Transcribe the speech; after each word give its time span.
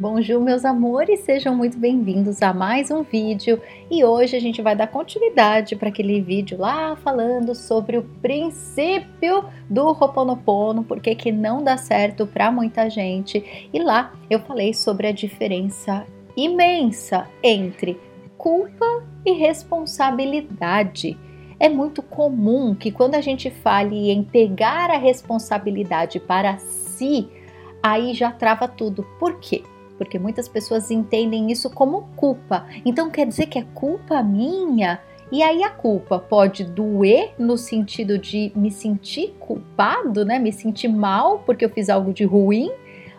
Bonjour, 0.00 0.40
meus 0.40 0.64
amores, 0.64 1.20
sejam 1.20 1.54
muito 1.54 1.76
bem-vindos 1.76 2.40
a 2.40 2.54
mais 2.54 2.90
um 2.90 3.02
vídeo 3.02 3.60
e 3.90 4.02
hoje 4.02 4.34
a 4.34 4.40
gente 4.40 4.62
vai 4.62 4.74
dar 4.74 4.86
continuidade 4.86 5.76
para 5.76 5.90
aquele 5.90 6.22
vídeo 6.22 6.56
lá 6.58 6.96
falando 6.96 7.54
sobre 7.54 7.98
o 7.98 8.02
princípio 8.02 9.44
do 9.68 9.88
Ho'oponopono, 9.88 10.84
porque 10.84 11.14
que 11.14 11.30
não 11.30 11.62
dá 11.62 11.76
certo 11.76 12.26
para 12.26 12.50
muita 12.50 12.88
gente. 12.88 13.68
E 13.70 13.78
lá 13.78 14.14
eu 14.30 14.40
falei 14.40 14.72
sobre 14.72 15.06
a 15.06 15.12
diferença 15.12 16.06
imensa 16.34 17.28
entre 17.42 18.00
culpa 18.38 19.04
e 19.22 19.32
responsabilidade. 19.32 21.14
É 21.58 21.68
muito 21.68 22.00
comum 22.00 22.74
que 22.74 22.90
quando 22.90 23.16
a 23.16 23.20
gente 23.20 23.50
fale 23.50 24.10
em 24.10 24.24
pegar 24.24 24.90
a 24.90 24.96
responsabilidade 24.96 26.18
para 26.18 26.56
si, 26.56 27.28
aí 27.82 28.14
já 28.14 28.32
trava 28.32 28.66
tudo. 28.66 29.06
Por 29.18 29.38
quê? 29.38 29.62
Porque 30.00 30.18
muitas 30.18 30.48
pessoas 30.48 30.90
entendem 30.90 31.52
isso 31.52 31.68
como 31.68 32.08
culpa. 32.16 32.66
Então 32.86 33.10
quer 33.10 33.26
dizer 33.26 33.44
que 33.48 33.58
é 33.58 33.66
culpa 33.74 34.22
minha? 34.22 34.98
E 35.30 35.42
aí 35.42 35.62
a 35.62 35.68
culpa 35.68 36.18
pode 36.18 36.64
doer 36.64 37.34
no 37.38 37.58
sentido 37.58 38.16
de 38.16 38.50
me 38.56 38.70
sentir 38.70 39.36
culpado, 39.38 40.24
né? 40.24 40.38
Me 40.38 40.54
sentir 40.54 40.88
mal 40.88 41.40
porque 41.40 41.66
eu 41.66 41.68
fiz 41.68 41.90
algo 41.90 42.14
de 42.14 42.24
ruim, 42.24 42.72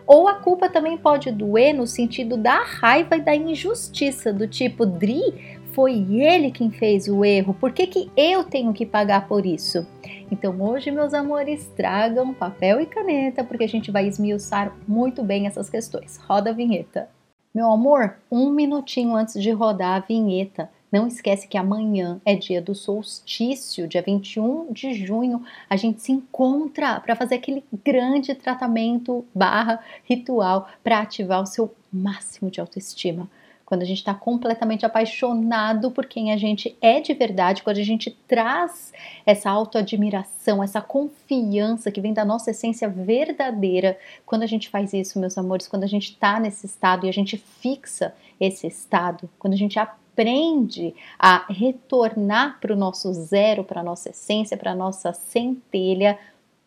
ou 0.07 0.27
a 0.27 0.33
culpa 0.33 0.67
também 0.67 0.97
pode 0.97 1.29
doer 1.29 1.71
no 1.71 1.85
sentido 1.85 2.35
da 2.35 2.63
raiva 2.63 3.15
e 3.15 3.21
da 3.21 3.35
injustiça, 3.35 4.33
do 4.33 4.47
tipo, 4.47 4.83
Dri, 4.83 5.59
foi 5.73 6.05
ele 6.21 6.51
quem 6.51 6.69
fez 6.69 7.07
o 7.07 7.23
erro, 7.23 7.53
por 7.53 7.71
que, 7.71 7.87
que 7.87 8.11
eu 8.15 8.43
tenho 8.43 8.73
que 8.73 8.85
pagar 8.85 9.27
por 9.27 9.45
isso? 9.45 9.85
Então 10.29 10.61
hoje, 10.61 10.91
meus 10.91 11.13
amores, 11.13 11.69
tragam 11.75 12.33
papel 12.33 12.81
e 12.81 12.85
caneta, 12.85 13.43
porque 13.43 13.63
a 13.63 13.69
gente 13.69 13.91
vai 13.91 14.07
esmiuçar 14.07 14.75
muito 14.87 15.23
bem 15.23 15.47
essas 15.47 15.69
questões. 15.69 16.17
Roda 16.17 16.49
a 16.49 16.53
vinheta. 16.53 17.09
Meu 17.53 17.69
amor, 17.69 18.17
um 18.31 18.49
minutinho 18.49 19.15
antes 19.15 19.41
de 19.41 19.51
rodar 19.51 19.97
a 19.97 20.05
vinheta, 20.05 20.69
não 20.91 21.07
esquece 21.07 21.47
que 21.47 21.57
amanhã 21.57 22.19
é 22.25 22.35
dia 22.35 22.61
do 22.61 22.75
solstício, 22.75 23.87
dia 23.87 24.01
21 24.01 24.73
de 24.73 24.93
junho. 24.93 25.41
A 25.69 25.77
gente 25.77 26.01
se 26.01 26.11
encontra 26.11 26.99
para 26.99 27.15
fazer 27.15 27.35
aquele 27.35 27.63
grande 27.83 28.35
tratamento 28.35 29.25
barra 29.33 29.79
ritual 30.03 30.67
para 30.83 30.99
ativar 30.99 31.41
o 31.41 31.45
seu 31.45 31.73
máximo 31.91 32.51
de 32.51 32.59
autoestima 32.59 33.29
quando 33.71 33.83
a 33.83 33.85
gente 33.85 33.99
está 33.99 34.13
completamente 34.13 34.85
apaixonado 34.85 35.91
por 35.91 36.05
quem 36.05 36.33
a 36.33 36.35
gente 36.35 36.77
é 36.81 36.99
de 36.99 37.13
verdade, 37.13 37.63
quando 37.63 37.77
a 37.77 37.83
gente 37.83 38.11
traz 38.27 38.91
essa 39.25 39.49
autoadmiração, 39.49 40.61
essa 40.61 40.81
confiança 40.81 41.89
que 41.89 42.01
vem 42.01 42.11
da 42.11 42.25
nossa 42.25 42.51
essência 42.51 42.89
verdadeira, 42.89 43.97
quando 44.25 44.43
a 44.43 44.45
gente 44.45 44.67
faz 44.67 44.91
isso, 44.91 45.17
meus 45.17 45.37
amores, 45.37 45.69
quando 45.69 45.85
a 45.85 45.87
gente 45.87 46.11
está 46.11 46.37
nesse 46.37 46.65
estado 46.65 47.05
e 47.05 47.09
a 47.09 47.13
gente 47.13 47.37
fixa 47.37 48.13
esse 48.37 48.67
estado, 48.67 49.29
quando 49.39 49.53
a 49.53 49.57
gente 49.57 49.79
aprende 49.79 50.93
a 51.17 51.45
retornar 51.49 52.59
para 52.59 52.73
o 52.73 52.77
nosso 52.77 53.13
zero, 53.13 53.63
para 53.63 53.79
a 53.79 53.85
nossa 53.85 54.09
essência, 54.09 54.57
para 54.57 54.71
a 54.71 54.75
nossa 54.75 55.13
centelha, 55.13 56.19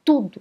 tudo, 0.03 0.41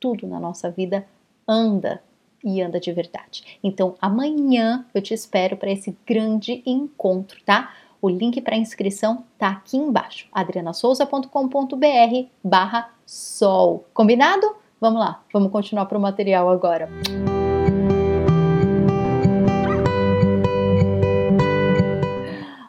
tudo 0.00 0.26
na 0.26 0.40
nossa 0.40 0.68
vida 0.68 1.06
anda 1.46 2.02
e 2.44 2.60
anda 2.60 2.80
de 2.80 2.92
verdade. 2.92 3.58
Então, 3.62 3.94
amanhã 4.00 4.84
eu 4.94 5.00
te 5.00 5.14
espero 5.14 5.56
para 5.56 5.70
esse 5.70 5.96
grande 6.06 6.62
encontro, 6.66 7.38
tá? 7.44 7.72
O 8.00 8.08
link 8.08 8.40
para 8.40 8.56
inscrição 8.56 9.24
tá 9.38 9.48
aqui 9.48 9.76
embaixo, 9.76 10.26
adrianasouza.com.br 10.32 12.28
barra 12.42 12.90
sol. 13.06 13.86
Combinado? 13.94 14.56
Vamos 14.80 14.98
lá, 14.98 15.22
vamos 15.32 15.52
continuar 15.52 15.86
para 15.86 15.96
o 15.96 16.00
material 16.00 16.48
agora. 16.48 16.88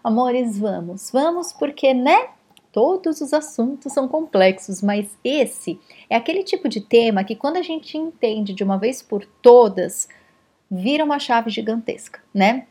Amores, 0.04 0.60
vamos, 0.60 1.10
vamos 1.12 1.52
porque, 1.54 1.94
né? 1.94 2.28
Todos 2.74 3.22
os 3.22 3.34
assuntos 3.34 3.94
são 3.94 4.08
complexos, 4.08 4.82
mas 4.82 5.16
esse 5.24 5.80
é 6.10 6.16
aquele 6.16 6.44
tipo 6.44 6.68
de 6.68 6.82
tema 6.82 7.24
que, 7.24 7.36
quando 7.36 7.58
a 7.58 7.62
gente 7.62 7.96
entende 7.96 8.52
de 8.52 8.64
uma 8.64 8.80
vez 8.80 9.00
por 9.00 9.24
todas, 9.44 10.10
vira 10.70 11.06
uma 11.06 11.20
chave 11.20 11.52
gigantesca, 11.52 12.20
né? 12.34 12.66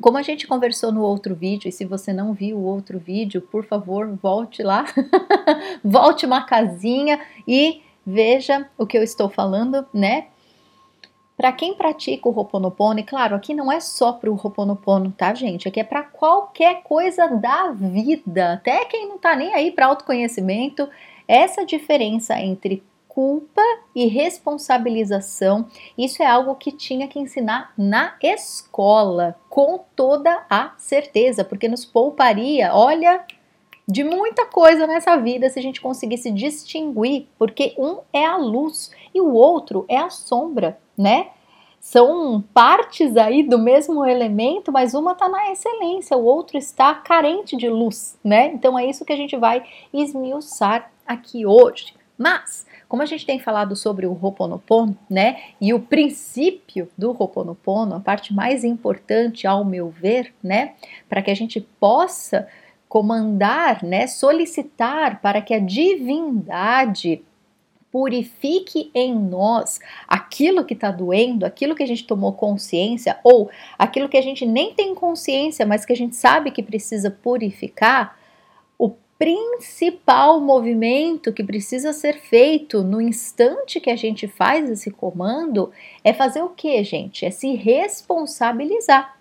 Como 0.00 0.16
a 0.16 0.22
gente 0.22 0.46
conversou 0.46 0.92
no 0.92 1.02
outro 1.02 1.34
vídeo, 1.34 1.68
e 1.68 1.72
se 1.72 1.84
você 1.84 2.12
não 2.12 2.32
viu 2.32 2.58
o 2.58 2.64
outro 2.64 2.96
vídeo, 3.00 3.42
por 3.42 3.64
favor, 3.64 4.16
volte 4.22 4.62
lá, 4.62 4.84
volte 5.84 6.24
uma 6.24 6.44
casinha 6.44 7.20
e 7.46 7.82
veja 8.06 8.70
o 8.78 8.86
que 8.86 8.96
eu 8.96 9.02
estou 9.02 9.28
falando, 9.28 9.84
né? 9.92 10.28
Para 11.40 11.52
quem 11.52 11.72
pratica 11.72 12.28
o 12.28 12.38
Ho'oponopono, 12.38 13.00
e 13.00 13.02
claro, 13.02 13.34
aqui 13.34 13.54
não 13.54 13.72
é 13.72 13.80
só 13.80 14.12
para 14.12 14.30
o 14.30 14.34
Ho'oponopono, 14.34 15.10
tá, 15.10 15.32
gente? 15.32 15.66
Aqui 15.66 15.80
é 15.80 15.84
para 15.84 16.02
qualquer 16.02 16.82
coisa 16.82 17.28
da 17.28 17.72
vida, 17.72 18.52
até 18.52 18.84
quem 18.84 19.08
não 19.08 19.16
tá 19.16 19.34
nem 19.34 19.54
aí 19.54 19.70
para 19.70 19.86
autoconhecimento, 19.86 20.86
essa 21.26 21.64
diferença 21.64 22.38
entre 22.38 22.82
culpa 23.08 23.62
e 23.94 24.06
responsabilização, 24.06 25.66
isso 25.96 26.22
é 26.22 26.26
algo 26.26 26.56
que 26.56 26.70
tinha 26.70 27.08
que 27.08 27.18
ensinar 27.18 27.72
na 27.74 28.16
escola, 28.22 29.34
com 29.48 29.82
toda 29.96 30.44
a 30.50 30.74
certeza, 30.76 31.42
porque 31.42 31.68
nos 31.68 31.86
pouparia, 31.86 32.74
olha, 32.74 33.24
de 33.86 34.04
muita 34.04 34.46
coisa 34.46 34.86
nessa 34.86 35.16
vida 35.16 35.48
se 35.48 35.58
a 35.58 35.62
gente 35.62 35.80
conseguisse 35.80 36.30
distinguir, 36.30 37.26
porque 37.38 37.74
um 37.78 37.98
é 38.12 38.24
a 38.24 38.36
luz 38.36 38.90
e 39.14 39.20
o 39.20 39.32
outro 39.32 39.84
é 39.88 39.96
a 39.96 40.10
sombra 40.10 40.78
né? 41.00 41.28
São 41.80 42.44
partes 42.52 43.16
aí 43.16 43.42
do 43.42 43.58
mesmo 43.58 44.04
elemento, 44.04 44.70
mas 44.70 44.92
uma 44.92 45.12
está 45.12 45.30
na 45.30 45.50
excelência, 45.50 46.14
o 46.14 46.24
outro 46.24 46.58
está 46.58 46.94
carente 46.94 47.56
de 47.56 47.70
luz, 47.70 48.18
né? 48.22 48.48
Então 48.52 48.78
é 48.78 48.84
isso 48.84 49.04
que 49.04 49.14
a 49.14 49.16
gente 49.16 49.34
vai 49.34 49.64
esmiuçar 49.92 50.90
aqui 51.06 51.46
hoje. 51.46 51.94
Mas, 52.18 52.66
como 52.86 53.02
a 53.02 53.06
gente 53.06 53.24
tem 53.24 53.38
falado 53.38 53.74
sobre 53.74 54.06
o 54.06 54.12
Ho'oponopono, 54.12 54.94
né? 55.08 55.40
E 55.58 55.72
o 55.72 55.80
princípio 55.80 56.86
do 56.98 57.12
Ho'oponopono, 57.12 57.94
a 57.94 58.00
parte 58.00 58.34
mais 58.34 58.62
importante, 58.62 59.46
ao 59.46 59.64
meu 59.64 59.88
ver, 59.88 60.34
né? 60.42 60.74
Para 61.08 61.22
que 61.22 61.30
a 61.30 61.34
gente 61.34 61.62
possa 61.80 62.46
comandar, 62.90 63.84
né? 63.84 64.08
Solicitar 64.08 65.22
para 65.22 65.40
que 65.40 65.54
a 65.54 65.60
divindade 65.60 67.22
purifique 67.92 68.90
em 68.92 69.14
nós 69.14 69.78
aquilo 70.08 70.64
que 70.64 70.74
está 70.74 70.90
doendo, 70.90 71.46
aquilo 71.46 71.76
que 71.76 71.84
a 71.84 71.86
gente 71.86 72.04
tomou 72.04 72.32
consciência, 72.32 73.16
ou 73.22 73.48
aquilo 73.78 74.08
que 74.08 74.16
a 74.16 74.22
gente 74.22 74.44
nem 74.44 74.74
tem 74.74 74.92
consciência, 74.92 75.64
mas 75.64 75.84
que 75.84 75.92
a 75.92 75.96
gente 75.96 76.16
sabe 76.16 76.50
que 76.50 76.64
precisa 76.64 77.12
purificar, 77.12 78.18
o 78.76 78.90
principal 79.16 80.40
movimento 80.40 81.32
que 81.32 81.44
precisa 81.44 81.92
ser 81.92 82.18
feito 82.18 82.82
no 82.82 83.00
instante 83.00 83.78
que 83.78 83.90
a 83.90 83.96
gente 83.96 84.26
faz 84.26 84.68
esse 84.68 84.90
comando 84.90 85.70
é 86.02 86.12
fazer 86.12 86.42
o 86.42 86.48
que, 86.48 86.82
gente? 86.82 87.24
É 87.24 87.30
se 87.30 87.54
responsabilizar. 87.54 89.19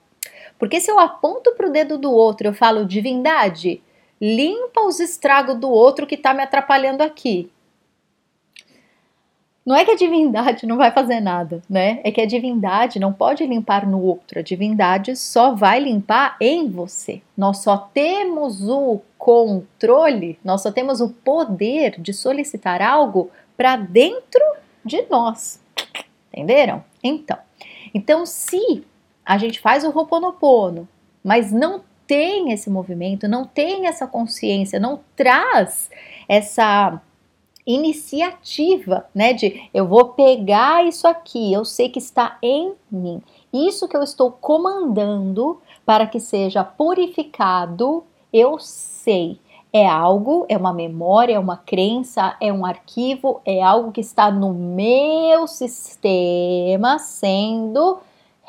Porque 0.60 0.82
se 0.82 0.92
eu 0.92 1.00
aponto 1.00 1.54
para 1.54 1.68
o 1.68 1.72
dedo 1.72 1.98
do 1.98 2.12
outro, 2.12 2.48
eu 2.48 2.54
falo, 2.54 2.86
divindade, 2.86 3.82
limpa 4.22 4.82
os 4.82 5.00
estragos 5.00 5.56
do 5.56 5.70
outro 5.70 6.06
que 6.06 6.16
está 6.16 6.34
me 6.34 6.44
atrapalhando 6.44 7.02
aqui. 7.02 7.50
Não 9.66 9.76
é 9.76 9.86
que 9.86 9.92
a 9.92 9.96
divindade 9.96 10.66
não 10.66 10.78
vai 10.78 10.92
fazer 10.92 11.20
nada, 11.20 11.62
né? 11.70 12.02
É 12.04 12.12
que 12.12 12.20
a 12.20 12.26
divindade 12.26 13.00
não 13.00 13.14
pode 13.14 13.46
limpar 13.46 13.86
no 13.86 14.02
outro, 14.02 14.40
a 14.40 14.42
divindade 14.42 15.16
só 15.16 15.54
vai 15.54 15.80
limpar 15.80 16.36
em 16.42 16.68
você. 16.68 17.22
Nós 17.38 17.60
só 17.60 17.78
temos 17.78 18.68
o 18.68 19.00
controle, 19.18 20.40
nós 20.44 20.64
só 20.64 20.72
temos 20.72 21.02
o 21.02 21.10
poder 21.10 22.02
de 22.02 22.14
solicitar 22.14 22.82
algo 22.82 23.30
para 23.56 23.76
dentro 23.76 24.42
de 24.84 25.06
nós. 25.10 25.62
Entenderam? 26.34 26.84
Então, 27.04 27.38
então 27.94 28.26
se 28.26 28.84
a 29.30 29.38
gente 29.38 29.60
faz 29.60 29.84
o 29.84 29.96
Ho'oponopono, 29.96 30.90
mas 31.24 31.52
não 31.52 31.84
tem 32.08 32.52
esse 32.52 32.68
movimento, 32.68 33.28
não 33.28 33.46
tem 33.46 33.86
essa 33.86 34.08
consciência, 34.08 34.80
não 34.80 35.02
traz 35.16 35.88
essa 36.28 37.00
iniciativa, 37.64 39.06
né? 39.14 39.34
De 39.34 39.70
eu 39.72 39.86
vou 39.86 40.06
pegar 40.14 40.84
isso 40.84 41.08
aqui, 41.08 41.54
eu 41.54 41.64
sei 41.64 41.90
que 41.90 42.00
está 42.00 42.40
em 42.42 42.74
mim. 42.92 43.22
Isso 43.54 43.88
que 43.88 43.96
eu 43.96 44.02
estou 44.02 44.32
comandando 44.32 45.62
para 45.86 46.08
que 46.08 46.20
seja 46.20 46.64
purificado, 46.64 48.04
eu 48.34 48.58
sei. 48.58 49.38
É 49.72 49.88
algo, 49.88 50.48
é 50.50 50.58
uma 50.58 50.74
memória, 50.74 51.36
é 51.36 51.40
uma 51.40 51.58
crença, 51.58 52.36
é 52.42 52.52
um 52.52 52.66
arquivo, 52.66 53.42
é 53.46 53.62
algo 53.62 53.92
que 53.92 54.02
está 54.02 54.32
no 54.32 54.52
meu 54.52 55.46
sistema 55.46 56.98
sendo 56.98 58.00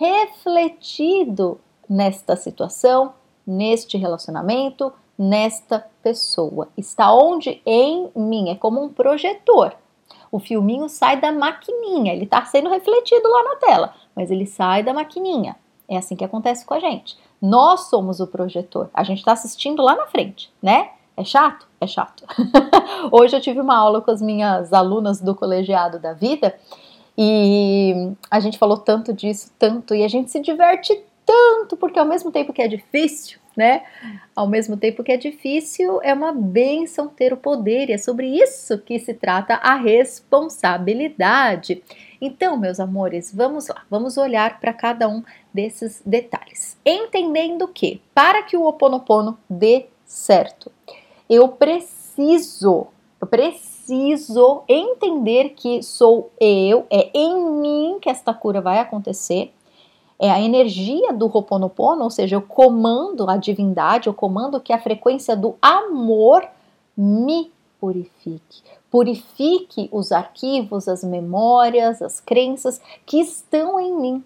refletido 0.00 1.60
nesta 1.86 2.34
situação, 2.34 3.12
neste 3.46 3.98
relacionamento, 3.98 4.90
nesta 5.18 5.86
pessoa. 6.02 6.68
Está 6.74 7.12
onde? 7.12 7.60
Em 7.66 8.10
mim. 8.16 8.48
É 8.48 8.54
como 8.54 8.82
um 8.82 8.88
projetor. 8.88 9.74
O 10.32 10.38
filminho 10.38 10.88
sai 10.88 11.20
da 11.20 11.30
maquininha, 11.30 12.14
ele 12.14 12.24
está 12.24 12.42
sendo 12.46 12.70
refletido 12.70 13.28
lá 13.28 13.42
na 13.42 13.56
tela, 13.56 13.94
mas 14.16 14.30
ele 14.30 14.46
sai 14.46 14.82
da 14.82 14.94
maquininha. 14.94 15.54
É 15.86 15.98
assim 15.98 16.16
que 16.16 16.24
acontece 16.24 16.64
com 16.64 16.72
a 16.72 16.80
gente. 16.80 17.18
Nós 17.42 17.90
somos 17.90 18.20
o 18.20 18.26
projetor. 18.26 18.88
A 18.94 19.02
gente 19.02 19.18
está 19.18 19.32
assistindo 19.32 19.82
lá 19.82 19.94
na 19.96 20.06
frente, 20.06 20.50
né? 20.62 20.92
É 21.16 21.24
chato? 21.24 21.66
É 21.78 21.86
chato. 21.86 22.24
Hoje 23.12 23.36
eu 23.36 23.40
tive 23.40 23.60
uma 23.60 23.76
aula 23.76 24.00
com 24.00 24.10
as 24.10 24.22
minhas 24.22 24.72
alunas 24.72 25.20
do 25.20 25.34
colegiado 25.34 25.98
da 25.98 26.14
vida 26.14 26.54
e 27.16 28.12
a 28.30 28.40
gente 28.40 28.58
falou 28.58 28.78
tanto 28.78 29.12
disso, 29.12 29.52
tanto, 29.58 29.94
e 29.94 30.04
a 30.04 30.08
gente 30.08 30.30
se 30.30 30.40
diverte 30.40 30.98
tanto, 31.24 31.76
porque 31.76 31.98
ao 31.98 32.06
mesmo 32.06 32.32
tempo 32.32 32.52
que 32.52 32.62
é 32.62 32.68
difícil, 32.68 33.38
né? 33.56 33.82
Ao 34.34 34.46
mesmo 34.46 34.76
tempo 34.76 35.04
que 35.04 35.12
é 35.12 35.16
difícil, 35.16 36.00
é 36.02 36.12
uma 36.14 36.32
benção 36.32 37.08
ter 37.08 37.32
o 37.32 37.36
poder, 37.36 37.88
e 37.88 37.92
é 37.92 37.98
sobre 37.98 38.26
isso 38.26 38.78
que 38.78 38.98
se 38.98 39.14
trata 39.14 39.54
a 39.54 39.74
responsabilidade. 39.74 41.82
Então, 42.20 42.56
meus 42.56 42.80
amores, 42.80 43.32
vamos 43.34 43.68
lá, 43.68 43.82
vamos 43.88 44.16
olhar 44.16 44.58
para 44.60 44.72
cada 44.72 45.08
um 45.08 45.22
desses 45.52 46.02
detalhes. 46.04 46.76
Entendendo 46.84 47.68
que, 47.68 48.00
para 48.14 48.42
que 48.42 48.56
o 48.56 48.62
Ho 48.62 48.68
oponopono 48.68 49.38
dê 49.48 49.86
certo, 50.04 50.72
eu 51.28 51.48
preciso, 51.48 52.88
eu 53.20 53.26
preciso 53.26 53.79
entender 53.90 55.50
que 55.50 55.82
sou 55.82 56.30
eu, 56.40 56.86
é 56.90 57.10
em 57.14 57.50
mim 57.60 57.98
que 58.00 58.08
esta 58.08 58.32
cura 58.32 58.60
vai 58.60 58.78
acontecer. 58.78 59.52
É 60.18 60.30
a 60.30 60.40
energia 60.40 61.12
do 61.12 61.26
Ho'oponopono, 61.26 62.04
ou 62.04 62.10
seja, 62.10 62.36
eu 62.36 62.42
comando 62.42 63.28
a 63.30 63.36
divindade, 63.36 64.06
eu 64.06 64.14
comando 64.14 64.60
que 64.60 64.72
a 64.72 64.78
frequência 64.78 65.34
do 65.34 65.56
amor 65.62 66.46
me 66.96 67.50
purifique. 67.80 68.62
Purifique 68.90 69.88
os 69.90 70.12
arquivos, 70.12 70.88
as 70.88 71.02
memórias, 71.02 72.02
as 72.02 72.20
crenças 72.20 72.80
que 73.06 73.18
estão 73.18 73.80
em 73.80 73.98
mim. 73.98 74.24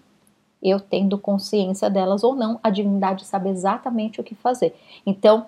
Eu 0.61 0.79
tendo 0.79 1.17
consciência 1.17 1.89
delas 1.89 2.23
ou 2.23 2.35
não, 2.35 2.59
a 2.61 2.69
divindade 2.69 3.23
sabe 3.23 3.49
exatamente 3.49 4.19
o 4.19 4.23
que 4.23 4.35
fazer. 4.35 4.75
Então, 5.05 5.45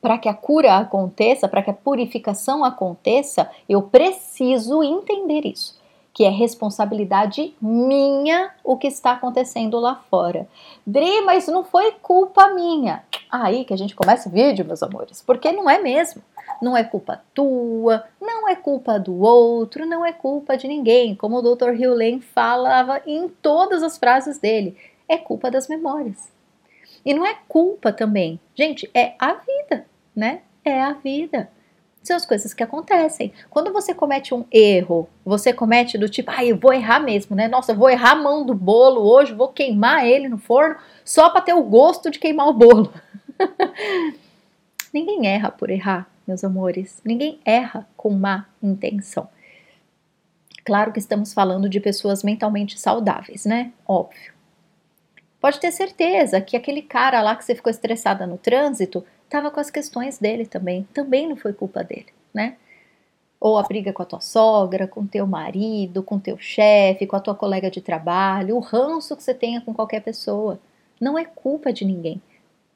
para 0.00 0.18
que 0.18 0.28
a 0.28 0.34
cura 0.34 0.76
aconteça, 0.76 1.48
para 1.48 1.62
que 1.62 1.70
a 1.70 1.74
purificação 1.74 2.64
aconteça, 2.64 3.50
eu 3.68 3.82
preciso 3.82 4.82
entender 4.82 5.46
isso, 5.46 5.78
que 6.12 6.24
é 6.24 6.30
responsabilidade 6.30 7.54
minha 7.60 8.52
o 8.64 8.76
que 8.76 8.86
está 8.86 9.12
acontecendo 9.12 9.78
lá 9.78 9.96
fora. 10.10 10.48
Dri, 10.86 11.20
mas 11.22 11.46
não 11.48 11.62
foi 11.62 11.92
culpa 12.02 12.48
minha. 12.48 13.04
Aí 13.30 13.64
que 13.64 13.74
a 13.74 13.78
gente 13.78 13.94
começa 13.94 14.28
o 14.28 14.32
vídeo, 14.32 14.64
meus 14.64 14.82
amores, 14.82 15.22
porque 15.22 15.52
não 15.52 15.68
é 15.68 15.78
mesmo. 15.78 16.22
Não 16.60 16.76
é 16.76 16.84
culpa 16.84 17.22
tua, 17.32 18.04
não 18.20 18.46
é 18.46 18.54
culpa 18.54 18.98
do 18.98 19.18
outro, 19.22 19.86
não 19.86 20.04
é 20.04 20.12
culpa 20.12 20.56
de 20.56 20.68
ninguém. 20.68 21.14
Como 21.14 21.38
o 21.38 21.42
Dr. 21.42 21.70
Hugh 21.70 22.20
falava 22.20 23.00
em 23.06 23.28
todas 23.28 23.82
as 23.82 23.96
frases 23.96 24.38
dele, 24.38 24.76
é 25.08 25.16
culpa 25.16 25.50
das 25.50 25.68
memórias. 25.68 26.30
E 27.04 27.14
não 27.14 27.24
é 27.24 27.34
culpa 27.48 27.92
também. 27.92 28.38
Gente, 28.54 28.90
é 28.92 29.14
a 29.18 29.34
vida 29.34 29.86
né? 30.14 30.40
É 30.64 30.80
a 30.80 30.92
vida. 30.92 31.50
São 32.02 32.16
as 32.16 32.24
coisas 32.24 32.54
que 32.54 32.62
acontecem. 32.62 33.32
Quando 33.50 33.72
você 33.72 33.92
comete 33.92 34.34
um 34.34 34.44
erro, 34.50 35.08
você 35.24 35.52
comete 35.52 35.98
do 35.98 36.08
tipo, 36.08 36.30
ah, 36.30 36.44
eu 36.44 36.56
vou 36.56 36.72
errar 36.72 37.00
mesmo, 37.00 37.36
né? 37.36 37.46
Nossa, 37.46 37.72
eu 37.72 37.76
vou 37.76 37.90
errar 37.90 38.12
a 38.12 38.22
mão 38.22 38.44
do 38.44 38.54
bolo 38.54 39.02
hoje, 39.02 39.34
vou 39.34 39.48
queimar 39.48 40.06
ele 40.06 40.28
no 40.28 40.38
forno 40.38 40.76
só 41.04 41.28
para 41.28 41.42
ter 41.42 41.52
o 41.52 41.62
gosto 41.62 42.10
de 42.10 42.18
queimar 42.18 42.48
o 42.48 42.54
bolo. 42.54 42.92
Ninguém 44.92 45.26
erra 45.26 45.50
por 45.50 45.70
errar, 45.70 46.10
meus 46.26 46.42
amores. 46.42 47.00
Ninguém 47.04 47.38
erra 47.44 47.86
com 47.96 48.10
má 48.10 48.46
intenção. 48.62 49.28
Claro 50.64 50.92
que 50.92 50.98
estamos 50.98 51.34
falando 51.34 51.68
de 51.68 51.80
pessoas 51.80 52.22
mentalmente 52.22 52.78
saudáveis, 52.78 53.44
né? 53.44 53.72
Óbvio. 53.86 54.32
Pode 55.40 55.58
ter 55.58 55.72
certeza 55.72 56.40
que 56.40 56.56
aquele 56.56 56.82
cara 56.82 57.22
lá 57.22 57.34
que 57.34 57.44
você 57.44 57.54
ficou 57.54 57.70
estressada 57.70 58.26
no 58.26 58.36
trânsito 58.36 59.04
estava 59.30 59.48
com 59.48 59.60
as 59.60 59.70
questões 59.70 60.18
dele 60.18 60.44
também. 60.44 60.86
Também 60.92 61.28
não 61.28 61.36
foi 61.36 61.52
culpa 61.52 61.84
dele, 61.84 62.08
né? 62.34 62.56
Ou 63.40 63.56
a 63.56 63.62
briga 63.62 63.92
com 63.92 64.02
a 64.02 64.06
tua 64.06 64.20
sogra, 64.20 64.86
com 64.86 65.06
teu 65.06 65.26
marido, 65.26 66.02
com 66.02 66.18
teu 66.18 66.36
chefe, 66.36 67.06
com 67.06 67.16
a 67.16 67.20
tua 67.20 67.34
colega 67.34 67.70
de 67.70 67.80
trabalho, 67.80 68.56
o 68.56 68.60
ranço 68.60 69.16
que 69.16 69.22
você 69.22 69.32
tenha 69.32 69.60
com 69.60 69.72
qualquer 69.72 70.00
pessoa. 70.02 70.60
Não 71.00 71.16
é 71.16 71.24
culpa 71.24 71.72
de 71.72 71.84
ninguém. 71.84 72.20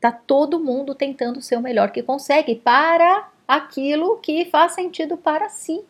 Tá 0.00 0.12
todo 0.12 0.60
mundo 0.60 0.94
tentando 0.94 1.42
ser 1.42 1.56
o 1.56 1.60
melhor 1.60 1.90
que 1.90 2.02
consegue 2.02 2.54
para 2.54 3.28
aquilo 3.46 4.16
que 4.18 4.46
faz 4.46 4.72
sentido 4.72 5.16
para 5.16 5.50
si. 5.50 5.84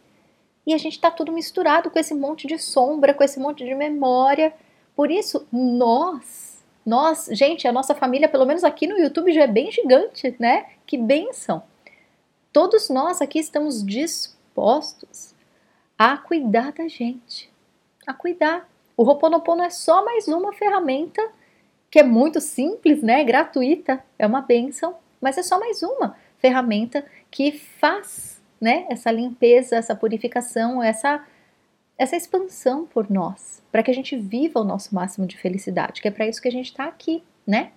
E 0.67 0.73
a 0.73 0.79
gente 0.79 0.99
tá 0.99 1.11
tudo 1.11 1.31
misturado 1.31 1.91
com 1.91 1.99
esse 1.99 2.15
monte 2.15 2.49
de 2.49 2.59
sombra, 2.59 3.13
com 3.13 3.23
esse 3.23 3.39
monte 3.39 3.65
de 3.65 3.75
memória. 3.75 4.53
Por 4.97 5.11
isso, 5.11 5.47
nós 5.53 6.44
nós, 6.85 7.29
gente, 7.33 7.67
a 7.67 7.73
nossa 7.73 7.95
família, 7.95 8.29
pelo 8.29 8.45
menos 8.45 8.63
aqui 8.63 8.87
no 8.87 8.99
YouTube, 8.99 9.33
já 9.33 9.43
é 9.43 9.47
bem 9.47 9.71
gigante, 9.71 10.35
né? 10.39 10.67
Que 10.87 10.99
benção! 10.99 11.63
Todos 12.53 12.89
nós 12.89 13.21
aqui 13.21 13.39
estamos 13.39 13.85
dispostos 13.85 15.35
a 15.99 16.17
cuidar 16.17 16.73
da 16.73 16.87
gente, 16.87 17.51
a 18.07 18.13
cuidar. 18.13 18.69
O 18.97 19.03
Roponopono 19.03 19.63
é 19.63 19.71
só 19.71 20.05
mais 20.05 20.29
uma 20.29 20.53
ferramenta 20.53 21.23
que 21.91 21.99
é 21.99 22.03
muito 22.03 22.41
simples, 22.41 23.03
né? 23.03 23.25
Gratuita, 23.25 24.03
é 24.19 24.27
uma 24.27 24.41
benção, 24.41 24.97
mas 25.21 25.39
é 25.39 25.43
só 25.43 25.59
mais 25.59 25.83
uma 25.83 26.17
ferramenta 26.39 27.05
que 27.31 27.53
faz, 27.53 28.41
né? 28.61 28.87
Essa 28.91 29.11
limpeza, 29.11 29.77
essa 29.77 29.95
purificação, 29.95 30.83
essa 30.83 31.25
essa 31.99 32.17
expansão 32.17 32.87
por 32.87 33.11
nós, 33.11 33.63
para 33.71 33.83
que 33.83 33.91
a 33.91 33.95
gente 33.95 34.17
viva 34.17 34.61
o 34.61 34.65
nosso 34.65 34.95
máximo 34.95 35.27
de 35.27 35.37
felicidade, 35.37 36.01
que 36.01 36.09
é 36.09 36.11
para 36.11 36.27
isso 36.27 36.43
que 36.43 36.49
a 36.49 36.53
gente 36.53 36.67
está 36.67 36.85
aqui, 36.85 37.23
né? 37.47 37.73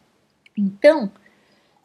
Então, 0.58 1.12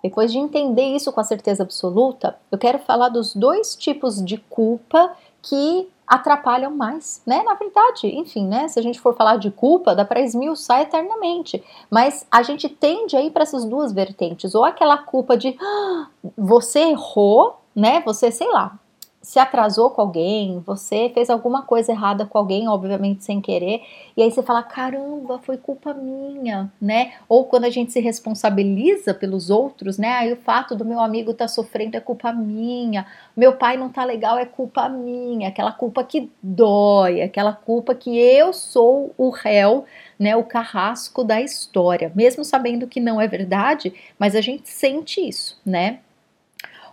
depois 0.03 0.33
de 0.33 0.39
entender 0.39 0.97
isso 0.97 1.13
com 1.13 1.21
a 1.21 1.25
certeza 1.25 1.63
absoluta, 1.63 2.39
eu 2.51 2.59
quero 2.59 2.79
falar 2.79 3.09
dos 3.09 3.35
dois 3.35 3.77
tipos 3.77 4.25
de 4.25 4.39
culpa 4.39 5.15
que 5.43 5.89
atrapalham 6.07 6.71
mais, 6.71 7.23
né? 7.27 7.43
Na 7.43 7.55
verdade, 7.55 8.07
enfim, 8.09 8.47
né? 8.47 8.69
Se 8.69 8.79
a 8.79 8.83
gente 8.83 9.01
for 9.01 9.15
falar 9.17 9.37
de 9.37 9.51
culpa, 9.51 9.95
dá 9.95 10.05
para 10.05 10.21
esmiuçar 10.21 10.81
eternamente, 10.81 11.63
mas 11.91 12.27
a 12.31 12.43
gente 12.43 12.69
tende 12.69 13.17
a 13.17 13.23
ir 13.23 13.31
para 13.31 13.43
essas 13.43 13.65
duas 13.65 13.93
vertentes, 13.93 14.55
ou 14.55 14.65
aquela 14.65 14.99
culpa 14.99 15.37
de 15.37 15.57
ah, 15.61 16.09
você 16.37 16.81
errou, 16.81 17.61
né? 17.75 18.03
Você, 18.05 18.31
sei 18.31 18.51
lá, 18.51 18.79
se 19.23 19.39
atrasou 19.39 19.91
com 19.91 20.01
alguém, 20.01 20.59
você 20.67 21.09
fez 21.15 21.31
alguma 21.31 21.63
coisa 21.63 21.93
errada 21.93 22.27
com 22.27 22.37
alguém, 22.37 22.69
obviamente 22.69 23.25
sem 23.25 23.41
querer, 23.41 23.81
e 24.17 24.23
aí 24.23 24.31
você 24.31 24.43
fala: 24.43 24.65
caramba, 24.65 25.39
foi 25.39 25.57
culpa 25.57 25.95
minha, 25.95 26.71
né? 26.81 27.13
Ou 27.29 27.45
quando 27.45 27.65
a 27.65 27.71
gente 27.71 27.93
se 27.93 28.01
responsabiliza 28.01 29.15
pelos 29.15 29.49
outros, 29.49 29.97
né? 29.97 30.09
Aí 30.15 30.33
o 30.33 30.37
fato 30.37 30.75
do 30.75 30.85
meu 30.85 30.99
amigo 30.99 31.33
tá 31.33 31.47
sofrendo 31.47 31.97
é 31.97 32.01
culpa 32.01 32.33
minha, 32.33 33.07
meu 33.37 33.53
pai 33.57 33.77
não 33.77 33.89
tá 33.89 34.05
legal 34.05 34.37
é 34.37 34.45
culpa 34.45 34.89
minha, 34.89 35.49
aquela 35.49 35.71
culpa 35.71 36.03
que 36.03 36.29
dói, 36.43 37.23
aquela 37.23 37.53
culpa 37.53 37.95
que 37.95 38.19
eu 38.19 38.53
sou 38.53 39.15
o 39.17 39.31
réu, 39.31 39.85
né? 40.19 40.35
O 40.35 40.43
carrasco 40.43 41.23
da 41.23 41.41
história, 41.41 42.11
mesmo 42.15 42.45
sabendo 42.45 42.89
que 42.89 42.99
não 42.99 43.21
é 43.21 43.29
verdade, 43.29 43.95
mas 44.19 44.35
a 44.35 44.41
gente 44.41 44.69
sente 44.69 45.21
isso, 45.21 45.61
né? 45.65 46.01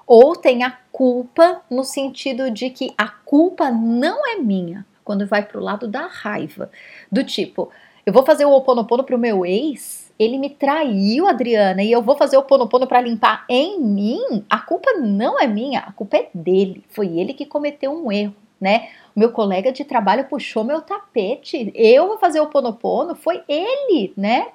Ou 0.09 0.35
tem 0.35 0.63
a 0.63 0.71
culpa 0.91 1.61
no 1.69 1.83
sentido 1.83 2.49
de 2.49 2.71
que 2.71 2.91
a 2.97 3.07
culpa 3.07 3.69
não 3.69 4.27
é 4.27 4.37
minha, 4.37 4.83
quando 5.03 5.27
vai 5.27 5.43
para 5.43 5.59
o 5.59 5.63
lado 5.63 5.87
da 5.87 6.07
raiva, 6.07 6.71
do 7.11 7.23
tipo, 7.23 7.69
eu 8.03 8.11
vou 8.11 8.23
fazer 8.23 8.43
o 8.43 8.51
oponopono 8.51 9.03
pro 9.03 9.19
meu 9.19 9.45
ex, 9.45 10.11
ele 10.17 10.39
me 10.39 10.49
traiu, 10.49 11.27
Adriana, 11.27 11.83
e 11.83 11.91
eu 11.91 12.01
vou 12.01 12.17
fazer 12.17 12.37
o 12.37 12.39
oponopono 12.39 12.87
para 12.87 13.01
limpar 13.01 13.45
em 13.47 13.79
mim, 13.79 14.43
a 14.49 14.57
culpa 14.57 14.93
não 14.93 15.39
é 15.39 15.45
minha, 15.45 15.81
a 15.81 15.91
culpa 15.91 16.17
é 16.17 16.27
dele, 16.33 16.83
foi 16.89 17.19
ele 17.19 17.35
que 17.35 17.45
cometeu 17.45 17.91
um 17.91 18.11
erro, 18.11 18.35
né? 18.59 18.89
O 19.15 19.19
meu 19.19 19.31
colega 19.31 19.71
de 19.71 19.85
trabalho 19.85 20.25
puxou 20.25 20.63
meu 20.63 20.81
tapete, 20.81 21.71
eu 21.75 22.07
vou 22.07 22.17
fazer 22.17 22.39
o 22.39 22.45
oponopono, 22.45 23.13
foi 23.13 23.43
ele, 23.47 24.11
né? 24.17 24.47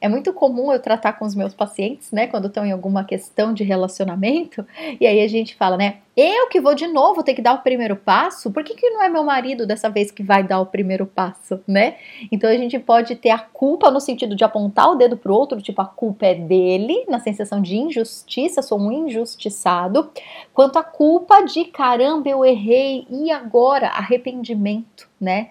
É 0.00 0.08
muito 0.08 0.32
comum 0.32 0.72
eu 0.72 0.80
tratar 0.80 1.14
com 1.14 1.24
os 1.24 1.34
meus 1.34 1.54
pacientes, 1.54 2.12
né, 2.12 2.26
quando 2.26 2.46
estão 2.46 2.64
em 2.64 2.72
alguma 2.72 3.04
questão 3.04 3.52
de 3.52 3.64
relacionamento, 3.64 4.64
e 5.00 5.06
aí 5.06 5.20
a 5.20 5.28
gente 5.28 5.56
fala, 5.56 5.76
né, 5.76 5.96
eu 6.16 6.48
que 6.48 6.60
vou 6.60 6.74
de 6.74 6.86
novo 6.86 7.22
ter 7.22 7.34
que 7.34 7.42
dar 7.42 7.54
o 7.54 7.62
primeiro 7.62 7.94
passo, 7.94 8.50
por 8.50 8.64
que, 8.64 8.74
que 8.74 8.90
não 8.90 9.02
é 9.02 9.08
meu 9.08 9.22
marido 9.22 9.66
dessa 9.66 9.88
vez 9.88 10.10
que 10.10 10.22
vai 10.22 10.42
dar 10.42 10.60
o 10.60 10.66
primeiro 10.66 11.06
passo, 11.06 11.60
né? 11.66 11.96
Então 12.32 12.50
a 12.50 12.56
gente 12.56 12.76
pode 12.78 13.14
ter 13.14 13.30
a 13.30 13.38
culpa 13.38 13.88
no 13.88 14.00
sentido 14.00 14.34
de 14.34 14.42
apontar 14.42 14.90
o 14.90 14.96
dedo 14.96 15.16
pro 15.16 15.32
outro, 15.34 15.62
tipo, 15.62 15.80
a 15.80 15.86
culpa 15.86 16.26
é 16.26 16.34
dele, 16.34 17.04
na 17.08 17.20
sensação 17.20 17.62
de 17.62 17.76
injustiça, 17.76 18.62
sou 18.62 18.80
um 18.80 18.90
injustiçado, 18.90 20.10
quanto 20.52 20.76
a 20.78 20.82
culpa 20.82 21.42
de 21.42 21.66
caramba, 21.66 22.28
eu 22.28 22.44
errei, 22.44 23.06
e 23.08 23.30
agora? 23.30 23.88
Arrependimento, 23.88 25.08
né? 25.20 25.50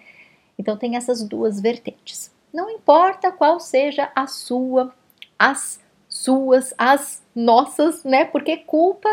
Então 0.60 0.76
tem 0.76 0.96
essas 0.96 1.24
duas 1.24 1.62
vertentes. 1.62 2.36
Não 2.58 2.72
importa 2.72 3.32
qual 3.32 3.60
seja 3.60 4.12
a 4.16 4.26
sua, 4.26 4.92
as 5.38 5.80
suas, 6.10 6.74
as 6.76 7.22
nossas, 7.36 8.04
né? 8.04 8.26
Porque 8.26 8.58
culpa 8.58 9.08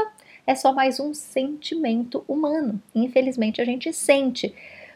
é 0.46 0.54
só 0.54 0.72
mais 0.72 0.98
um 0.98 1.12
sentimento 1.12 2.24
humano. 2.26 2.80
Infelizmente 2.94 3.60
a 3.60 3.64
gente 3.66 3.92
sente. 3.92 4.54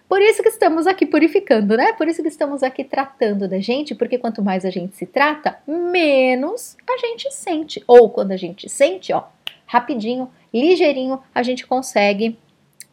Por 0.08 0.22
isso 0.22 0.42
que 0.42 0.48
estamos 0.48 0.86
aqui 0.86 1.04
purificando, 1.04 1.76
né? 1.76 1.92
Por 1.92 2.08
isso 2.08 2.22
que 2.22 2.28
estamos 2.28 2.62
aqui 2.62 2.84
tratando 2.84 3.46
da 3.46 3.60
gente, 3.60 3.94
porque 3.94 4.16
quanto 4.16 4.42
mais 4.42 4.64
a 4.64 4.70
gente 4.70 4.96
se 4.96 5.04
trata, 5.04 5.58
menos 5.66 6.74
a 6.88 6.96
gente 6.96 7.30
sente. 7.30 7.84
Ou 7.86 8.08
quando 8.08 8.32
a 8.32 8.38
gente 8.38 8.66
sente, 8.66 9.12
ó, 9.12 9.24
rapidinho, 9.66 10.30
ligeirinho, 10.54 11.22
a 11.34 11.42
gente 11.42 11.66
consegue 11.66 12.38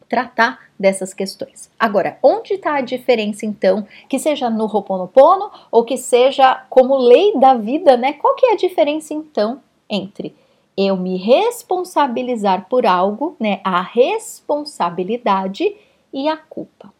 tratar 0.07 0.59
dessas 0.77 1.13
questões. 1.13 1.69
Agora, 1.79 2.17
onde 2.21 2.53
está 2.53 2.75
a 2.75 2.81
diferença 2.81 3.45
então, 3.45 3.87
que 4.09 4.19
seja 4.19 4.49
no 4.49 4.65
Ho'oponopono 4.65 5.49
ou 5.71 5.83
que 5.83 5.97
seja 5.97 6.63
como 6.69 6.97
lei 6.97 7.37
da 7.39 7.53
vida, 7.53 7.97
né? 7.97 8.13
Qual 8.13 8.35
que 8.35 8.45
é 8.47 8.53
a 8.53 8.57
diferença 8.57 9.13
então 9.13 9.61
entre 9.89 10.35
eu 10.77 10.97
me 10.97 11.15
responsabilizar 11.15 12.67
por 12.67 12.85
algo, 12.85 13.35
né, 13.39 13.61
a 13.63 13.81
responsabilidade 13.81 15.73
e 16.13 16.27
a 16.27 16.35
culpa? 16.35 16.93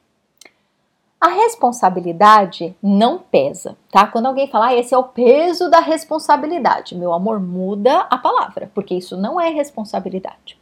A 1.20 1.30
responsabilidade 1.30 2.76
não 2.82 3.18
pesa, 3.18 3.76
tá? 3.92 4.06
Quando 4.06 4.28
alguém 4.28 4.48
fala, 4.48 4.68
ah, 4.68 4.76
esse 4.76 4.94
é 4.94 4.98
o 4.98 5.04
peso 5.04 5.70
da 5.70 5.80
responsabilidade, 5.80 6.96
meu 6.96 7.12
amor, 7.12 7.40
muda 7.40 8.02
a 8.10 8.18
palavra, 8.18 8.70
porque 8.76 8.94
isso 8.94 9.18
não 9.18 9.42
é 9.42 9.50
responsabilidade. 9.50 10.58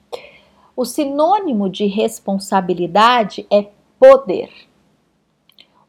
O 0.75 0.86
sinônimo 0.86 1.70
de 1.70 1.86
responsabilidade 1.86 3.46
é 3.51 3.70
poder. 4.00 4.50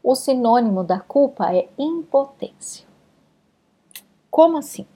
O 0.03 0.15
sinônimo 0.15 0.85
da 0.85 1.01
culpa 1.01 1.55
é 1.55 1.69
impotência. 1.79 2.87
Como 4.31 4.59
assim? 4.59 4.87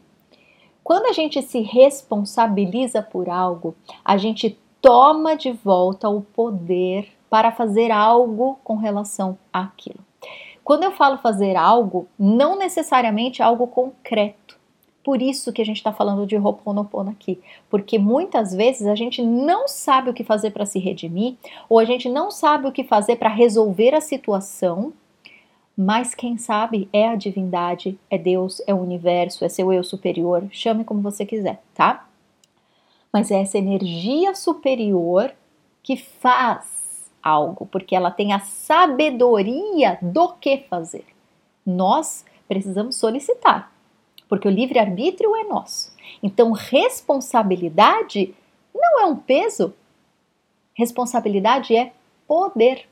Quando 0.85 1.07
a 1.07 1.13
gente 1.13 1.41
se 1.43 1.61
responsabiliza 1.61 3.03
por 3.03 3.29
algo, 3.29 3.75
a 4.05 4.17
gente 4.17 4.59
toma 4.81 5.37
de 5.37 5.53
volta 5.53 6.09
o 6.09 6.21
poder 6.23 7.11
para 7.31 7.53
fazer 7.53 7.91
algo 7.91 8.59
com 8.63 8.77
relação 8.77 9.39
àquilo. 9.53 10.01
Quando 10.65 10.85
eu 10.85 10.93
falo 10.93 11.19
fazer 11.19 11.57
algo, 11.57 12.07
não 12.19 12.59
necessariamente 12.59 13.43
algo 13.43 13.67
concreto. 13.67 14.48
Por 15.03 15.23
isso 15.23 15.53
que 15.53 15.63
a 15.63 15.65
gente 15.65 15.77
está 15.77 15.93
falando 15.93 16.27
de 16.27 16.37
Ho'oponopono 16.37 17.11
aqui, 17.11 17.41
porque 17.71 17.99
muitas 17.99 18.53
vezes 18.53 18.87
a 18.87 18.95
gente 18.95 19.23
não 19.23 19.67
sabe 19.67 20.11
o 20.11 20.15
que 20.15 20.25
fazer 20.25 20.51
para 20.51 20.67
se 20.67 20.79
redimir, 20.79 21.37
ou 21.69 21.79
a 21.79 21.85
gente 21.85 22.09
não 22.09 22.31
sabe 22.31 22.67
o 22.67 22.73
que 22.73 22.85
fazer 22.85 23.17
para 23.17 23.29
resolver 23.29 23.95
a 23.95 24.01
situação, 24.01 24.93
mas 25.77 26.15
quem 26.15 26.37
sabe 26.37 26.89
é 26.93 27.09
a 27.09 27.15
divindade, 27.15 27.99
é 28.11 28.19
Deus, 28.19 28.61
é 28.67 28.75
o 28.75 28.81
universo, 28.83 29.45
é 29.45 29.49
seu 29.49 29.73
eu 29.73 29.85
superior, 29.85 30.47
chame 30.51 30.85
como 30.85 31.01
você 31.01 31.25
quiser, 31.25 31.63
tá? 31.73 32.09
Mas 33.13 33.31
é 33.31 33.41
essa 33.41 33.57
energia 33.57 34.35
superior 34.35 35.33
que 35.83 35.97
faz 35.97 37.11
algo, 37.23 37.67
porque 37.67 37.95
ela 37.95 38.11
tem 38.11 38.33
a 38.33 38.41
sabedoria 38.41 39.99
do 40.03 40.33
que 40.35 40.59
fazer. 40.69 41.05
Nós 41.65 42.25
precisamos 42.49 42.97
solicitar, 42.97 43.73
porque 44.29 44.47
o 44.47 44.51
livre-arbítrio 44.51 45.35
é 45.37 45.45
nosso. 45.45 45.95
Então, 46.23 46.53
responsabilidade 46.53 48.35
não 48.75 49.01
é 49.01 49.07
um 49.07 49.17
peso, 49.17 49.75
responsabilidade 50.75 51.77
é 51.77 51.93
poder. 52.27 52.87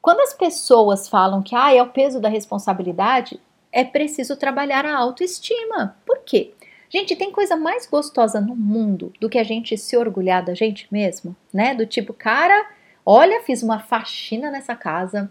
Quando 0.00 0.20
as 0.20 0.32
pessoas 0.32 1.08
falam 1.08 1.42
que 1.42 1.54
ah, 1.54 1.72
é 1.72 1.82
o 1.82 1.90
peso 1.90 2.20
da 2.20 2.28
responsabilidade, 2.28 3.40
é 3.70 3.84
preciso 3.84 4.36
trabalhar 4.36 4.84
a 4.84 4.96
autoestima. 4.96 5.96
Por 6.04 6.18
quê? 6.20 6.52
Gente, 6.90 7.16
tem 7.16 7.30
coisa 7.30 7.56
mais 7.56 7.86
gostosa 7.86 8.40
no 8.40 8.54
mundo 8.54 9.12
do 9.20 9.30
que 9.30 9.38
a 9.38 9.44
gente 9.44 9.78
se 9.78 9.96
orgulhar 9.96 10.44
da 10.44 10.54
gente 10.54 10.86
mesmo, 10.90 11.34
né? 11.52 11.74
Do 11.74 11.86
tipo, 11.86 12.12
cara, 12.12 12.66
Olha, 13.04 13.42
fiz 13.42 13.62
uma 13.62 13.80
faxina 13.80 14.50
nessa 14.50 14.76
casa, 14.76 15.30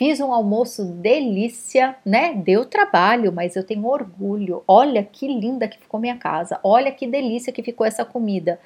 fiz 0.00 0.18
um 0.18 0.32
almoço 0.32 0.82
delícia, 0.82 1.94
né? 2.06 2.32
Deu 2.32 2.64
trabalho, 2.64 3.30
mas 3.30 3.54
eu 3.54 3.62
tenho 3.62 3.84
orgulho. 3.86 4.64
Olha 4.66 5.04
que 5.04 5.28
linda 5.28 5.68
que 5.68 5.76
ficou 5.76 6.00
minha 6.00 6.16
casa. 6.16 6.58
Olha 6.64 6.90
que 6.90 7.06
delícia 7.06 7.52
que 7.52 7.62
ficou 7.62 7.86
essa 7.86 8.02
comida. 8.02 8.58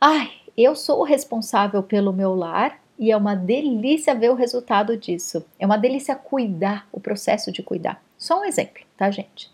Ai, 0.00 0.28
eu 0.56 0.74
sou 0.74 0.98
o 0.98 1.04
responsável 1.04 1.80
pelo 1.80 2.12
meu 2.12 2.34
lar 2.34 2.76
e 2.98 3.12
é 3.12 3.16
uma 3.16 3.36
delícia 3.36 4.16
ver 4.16 4.32
o 4.32 4.34
resultado 4.34 4.96
disso. 4.96 5.46
É 5.60 5.64
uma 5.64 5.78
delícia 5.78 6.16
cuidar, 6.16 6.88
o 6.90 6.98
processo 6.98 7.52
de 7.52 7.62
cuidar. 7.62 8.02
Só 8.18 8.40
um 8.40 8.44
exemplo, 8.44 8.82
tá, 8.96 9.08
gente? 9.12 9.52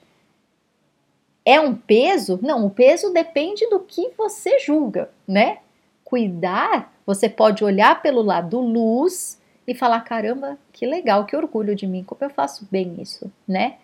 É 1.45 1.61
um 1.61 1.75
peso? 1.75 2.39
Não, 2.41 2.65
o 2.65 2.71
peso 2.71 3.13
depende 3.13 3.69
do 3.69 3.81
que 3.81 4.11
você 4.17 4.59
julga, 4.59 5.11
né? 5.29 5.59
Cuidar 6.03 6.95
você 7.05 7.29
pode 7.29 7.63
olhar 7.63 8.01
pelo 8.01 8.23
lado 8.23 8.59
luz 8.59 9.39
e 9.67 9.75
falar: 9.75 10.01
caramba, 10.01 10.59
que 10.73 10.87
legal, 10.87 11.25
que 11.25 11.37
orgulho 11.37 11.75
de 11.75 11.87
mim, 11.87 12.05
como 12.05 12.23
eu 12.23 12.31
faço 12.31 12.67
bem 12.71 13.01
isso, 13.01 13.31
né? 13.47 13.79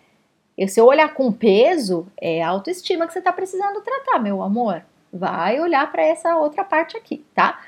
E 0.57 0.67
se 0.67 0.79
eu 0.79 0.85
olhar 0.85 1.13
com 1.13 1.31
peso, 1.31 2.07
é 2.19 2.41
autoestima 2.41 3.07
que 3.07 3.13
você 3.13 3.19
está 3.19 3.31
precisando 3.31 3.81
tratar, 3.81 4.19
meu 4.19 4.41
amor. 4.41 4.83
Vai 5.11 5.59
olhar 5.59 5.91
para 5.91 6.03
essa 6.03 6.37
outra 6.37 6.63
parte 6.63 6.95
aqui, 6.95 7.25
tá? 7.33 7.61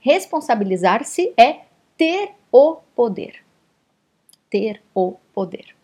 Responsabilizar-se 0.00 1.32
é 1.36 1.60
ter 1.96 2.32
o 2.52 2.76
poder. 2.94 3.42
Ter 4.50 4.82
o 4.94 5.16
poder. 5.32 5.74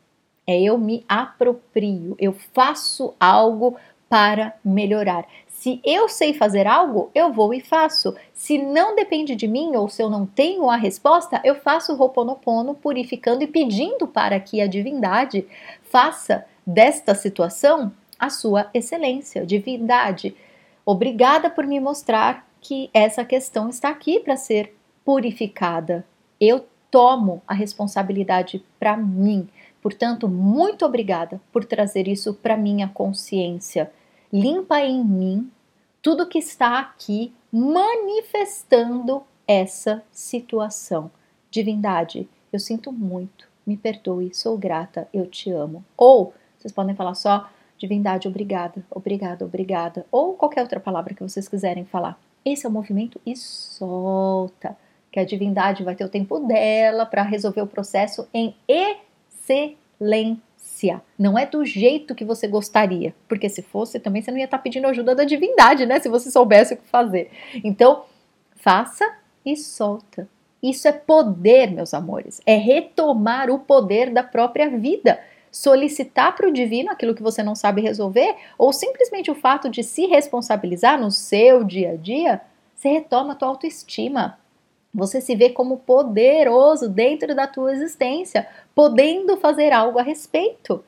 É 0.46 0.60
eu 0.60 0.76
me 0.76 1.04
aproprio, 1.08 2.16
eu 2.18 2.32
faço 2.32 3.14
algo 3.18 3.76
para 4.08 4.54
melhorar. 4.64 5.24
Se 5.60 5.78
eu 5.84 6.08
sei 6.08 6.32
fazer 6.32 6.66
algo, 6.66 7.10
eu 7.14 7.34
vou 7.34 7.52
e 7.52 7.60
faço. 7.60 8.16
Se 8.32 8.56
não 8.56 8.96
depende 8.96 9.36
de 9.36 9.46
mim 9.46 9.76
ou 9.76 9.90
se 9.90 10.02
eu 10.02 10.08
não 10.08 10.24
tenho 10.24 10.70
a 10.70 10.76
resposta, 10.76 11.38
eu 11.44 11.54
faço 11.54 11.92
o 11.92 12.00
Ho'oponopono 12.00 12.74
purificando 12.74 13.44
e 13.44 13.46
pedindo 13.46 14.06
para 14.06 14.40
que 14.40 14.62
a 14.62 14.66
divindade 14.66 15.46
faça 15.82 16.46
desta 16.66 17.14
situação 17.14 17.92
a 18.18 18.30
sua 18.30 18.70
excelência, 18.72 19.44
divindade. 19.44 20.34
Obrigada 20.82 21.50
por 21.50 21.66
me 21.66 21.78
mostrar 21.78 22.48
que 22.58 22.88
essa 22.94 23.22
questão 23.22 23.68
está 23.68 23.90
aqui 23.90 24.18
para 24.18 24.38
ser 24.38 24.74
purificada. 25.04 26.06
Eu 26.40 26.64
tomo 26.90 27.42
a 27.46 27.52
responsabilidade 27.52 28.64
para 28.78 28.96
mim. 28.96 29.46
Portanto, 29.82 30.26
muito 30.26 30.86
obrigada 30.86 31.38
por 31.52 31.66
trazer 31.66 32.08
isso 32.08 32.32
para 32.32 32.56
minha 32.56 32.88
consciência 32.88 33.92
limpa 34.32 34.80
em 34.80 35.04
mim 35.04 35.50
tudo 36.02 36.28
que 36.28 36.38
está 36.38 36.78
aqui 36.78 37.32
manifestando 37.52 39.22
essa 39.46 40.02
situação. 40.12 41.10
Divindade, 41.50 42.28
eu 42.52 42.58
sinto 42.58 42.92
muito, 42.92 43.48
me 43.66 43.76
perdoe, 43.76 44.34
sou 44.34 44.56
grata, 44.56 45.08
eu 45.12 45.26
te 45.26 45.50
amo. 45.50 45.84
Ou 45.96 46.32
vocês 46.56 46.72
podem 46.72 46.94
falar 46.94 47.14
só 47.14 47.48
divindade, 47.76 48.28
obrigada, 48.28 48.84
obrigada, 48.90 49.44
obrigada, 49.44 50.06
ou 50.10 50.34
qualquer 50.34 50.62
outra 50.62 50.78
palavra 50.78 51.14
que 51.14 51.22
vocês 51.22 51.48
quiserem 51.48 51.84
falar. 51.84 52.20
Esse 52.44 52.66
é 52.66 52.68
o 52.68 52.72
movimento 52.72 53.20
e 53.24 53.34
solta, 53.36 54.76
que 55.10 55.18
a 55.18 55.24
divindade 55.24 55.82
vai 55.82 55.94
ter 55.94 56.04
o 56.04 56.08
tempo 56.08 56.38
dela 56.40 57.04
para 57.04 57.22
resolver 57.22 57.62
o 57.62 57.66
processo 57.66 58.28
em 58.32 58.54
excelência 58.68 60.49
não 61.18 61.38
é 61.38 61.46
do 61.46 61.64
jeito 61.64 62.14
que 62.14 62.24
você 62.24 62.46
gostaria, 62.46 63.14
porque 63.28 63.48
se 63.48 63.62
fosse 63.62 63.98
também 63.98 64.22
você 64.22 64.30
não 64.30 64.38
ia 64.38 64.44
estar 64.44 64.58
tá 64.58 64.62
pedindo 64.62 64.86
ajuda 64.86 65.14
da 65.14 65.24
divindade, 65.24 65.86
né? 65.86 66.00
Se 66.00 66.08
você 66.08 66.30
soubesse 66.30 66.74
o 66.74 66.76
que 66.76 66.86
fazer. 66.86 67.30
Então, 67.64 68.04
faça 68.56 69.04
e 69.44 69.56
solta. 69.56 70.28
Isso 70.62 70.86
é 70.86 70.92
poder, 70.92 71.70
meus 71.70 71.94
amores, 71.94 72.40
é 72.44 72.54
retomar 72.56 73.50
o 73.50 73.58
poder 73.58 74.10
da 74.10 74.22
própria 74.22 74.68
vida. 74.68 75.18
Solicitar 75.50 76.36
para 76.36 76.46
o 76.46 76.52
divino 76.52 76.92
aquilo 76.92 77.14
que 77.14 77.22
você 77.22 77.42
não 77.42 77.54
sabe 77.54 77.80
resolver, 77.80 78.36
ou 78.56 78.72
simplesmente 78.72 79.30
o 79.30 79.34
fato 79.34 79.68
de 79.68 79.82
se 79.82 80.06
responsabilizar 80.06 81.00
no 81.00 81.10
seu 81.10 81.64
dia 81.64 81.92
a 81.92 81.96
dia, 81.96 82.40
você 82.74 82.88
retoma 82.88 83.32
a 83.32 83.34
tua 83.36 83.48
autoestima, 83.48 84.38
você 84.92 85.20
se 85.20 85.34
vê 85.36 85.50
como 85.50 85.78
poderoso 85.78 86.88
dentro 86.88 87.34
da 87.34 87.46
tua 87.46 87.72
existência, 87.72 88.48
podendo 88.74 89.36
fazer 89.36 89.72
algo 89.72 89.98
a 89.98 90.02
respeito. 90.02 90.84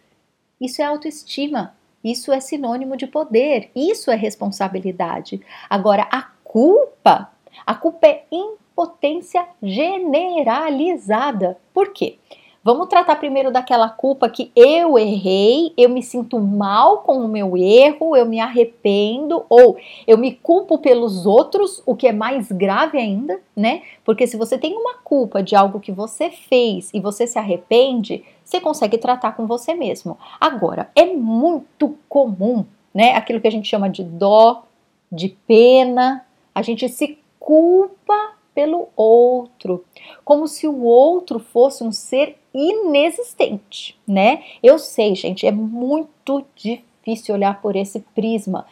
Isso 0.61 0.82
é 0.82 0.85
autoestima, 0.85 1.75
isso 2.02 2.32
é 2.32 2.40
sinônimo 2.40 2.97
de 2.97 3.06
poder, 3.06 3.71
isso 3.75 4.11
é 4.11 4.16
responsabilidade. 4.16 5.40
Agora, 5.71 6.09
a 6.11 6.23
culpa, 6.44 7.30
a 7.64 7.75
culpa 7.75 8.06
é 8.06 8.25
impotência 8.30 9.47
generalizada. 9.62 11.56
Por 11.73 11.92
quê? 11.92 12.18
Vamos 12.64 12.87
tratar 12.87 13.16
primeiro 13.16 13.50
daquela 13.50 13.88
culpa 13.88 14.28
que 14.28 14.52
eu 14.54 14.97
errei, 14.97 15.73
eu 15.76 15.88
me 15.88 16.00
sinto 16.00 16.38
mal 16.38 16.99
com 16.99 17.19
o 17.19 17.26
meu 17.26 17.57
erro, 17.57 18.16
eu 18.16 18.25
me 18.25 18.38
arrependo 18.38 19.45
ou 19.49 19.76
eu 20.07 20.16
me 20.16 20.33
culpo 20.33 20.78
pelos 20.78 21.26
outros, 21.26 21.83
o 21.85 21.97
que 21.97 22.07
é 22.07 22.12
mais 22.12 22.52
grave 22.52 22.99
ainda, 22.99 23.40
né? 23.57 23.83
Porque 24.04 24.28
se 24.28 24.37
você 24.37 24.57
tem 24.57 24.76
uma 24.76 24.95
culpa 24.99 25.42
de 25.42 25.57
algo 25.57 25.81
que 25.81 25.90
você 25.90 26.31
fez 26.31 26.88
e 26.95 27.00
você 27.00 27.26
se 27.26 27.37
arrepende, 27.37 28.25
você 28.45 28.61
consegue 28.61 28.97
tratar 28.97 29.33
com 29.33 29.45
você 29.45 29.75
mesmo. 29.75 30.16
Agora, 30.40 30.88
é 30.95 31.07
muito 31.07 31.99
comum, 32.09 32.64
né? 32.95 33.16
Aquilo 33.16 33.40
que 33.40 33.49
a 33.49 33.52
gente 33.52 33.69
chama 33.69 33.90
de 33.90 34.04
dó, 34.04 34.62
de 35.11 35.31
pena, 35.49 36.25
a 36.54 36.62
gente 36.62 36.88
se 36.88 37.19
culpa 37.40 38.35
pelo 38.54 38.88
outro, 38.95 39.85
como 40.25 40.47
se 40.47 40.69
o 40.69 40.85
outro 40.85 41.40
fosse 41.40 41.83
um 41.83 41.90
ser 41.90 42.38
inexistente, 42.54 43.99
né? 44.06 44.42
Eu 44.62 44.78
sei, 44.78 45.14
gente, 45.14 45.47
é 45.47 45.52
muito 45.52 46.44
difícil 46.54 47.35
olhar 47.35 47.61
por 47.61 47.76
esse 47.76 48.00
prisma. 48.14 48.66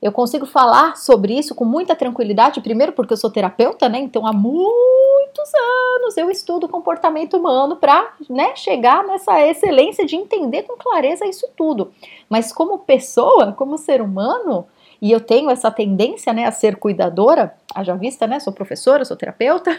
Eu 0.00 0.12
consigo 0.12 0.44
falar 0.44 0.96
sobre 0.96 1.36
isso 1.36 1.54
com 1.54 1.64
muita 1.64 1.96
tranquilidade, 1.96 2.60
primeiro 2.60 2.92
porque 2.92 3.12
eu 3.12 3.16
sou 3.16 3.30
terapeuta, 3.30 3.88
né? 3.88 3.98
Então 3.98 4.26
há 4.26 4.32
muitos 4.32 5.50
anos 5.54 6.16
eu 6.16 6.30
estudo 6.30 6.68
comportamento 6.68 7.36
humano 7.36 7.76
para 7.76 8.14
né, 8.28 8.54
chegar 8.54 9.04
nessa 9.04 9.40
excelência 9.46 10.04
de 10.04 10.14
entender 10.14 10.64
com 10.64 10.76
clareza 10.76 11.26
isso 11.26 11.48
tudo. 11.56 11.92
Mas 12.28 12.52
como 12.52 12.80
pessoa, 12.80 13.52
como 13.52 13.78
ser 13.78 14.02
humano, 14.02 14.66
e 15.00 15.12
eu 15.12 15.20
tenho 15.20 15.50
essa 15.50 15.70
tendência 15.70 16.32
né, 16.32 16.46
a 16.46 16.52
ser 16.52 16.76
cuidadora, 16.76 17.54
haja 17.74 17.94
vista, 17.94 18.26
né? 18.26 18.40
Sou 18.40 18.52
professora, 18.52 19.04
sou 19.04 19.16
terapeuta, 19.16 19.70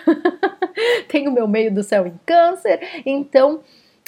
tenho 1.09 1.31
meu 1.31 1.47
meio 1.47 1.73
do 1.73 1.83
céu 1.83 2.05
em 2.05 2.19
câncer, 2.25 2.79
então 3.05 3.61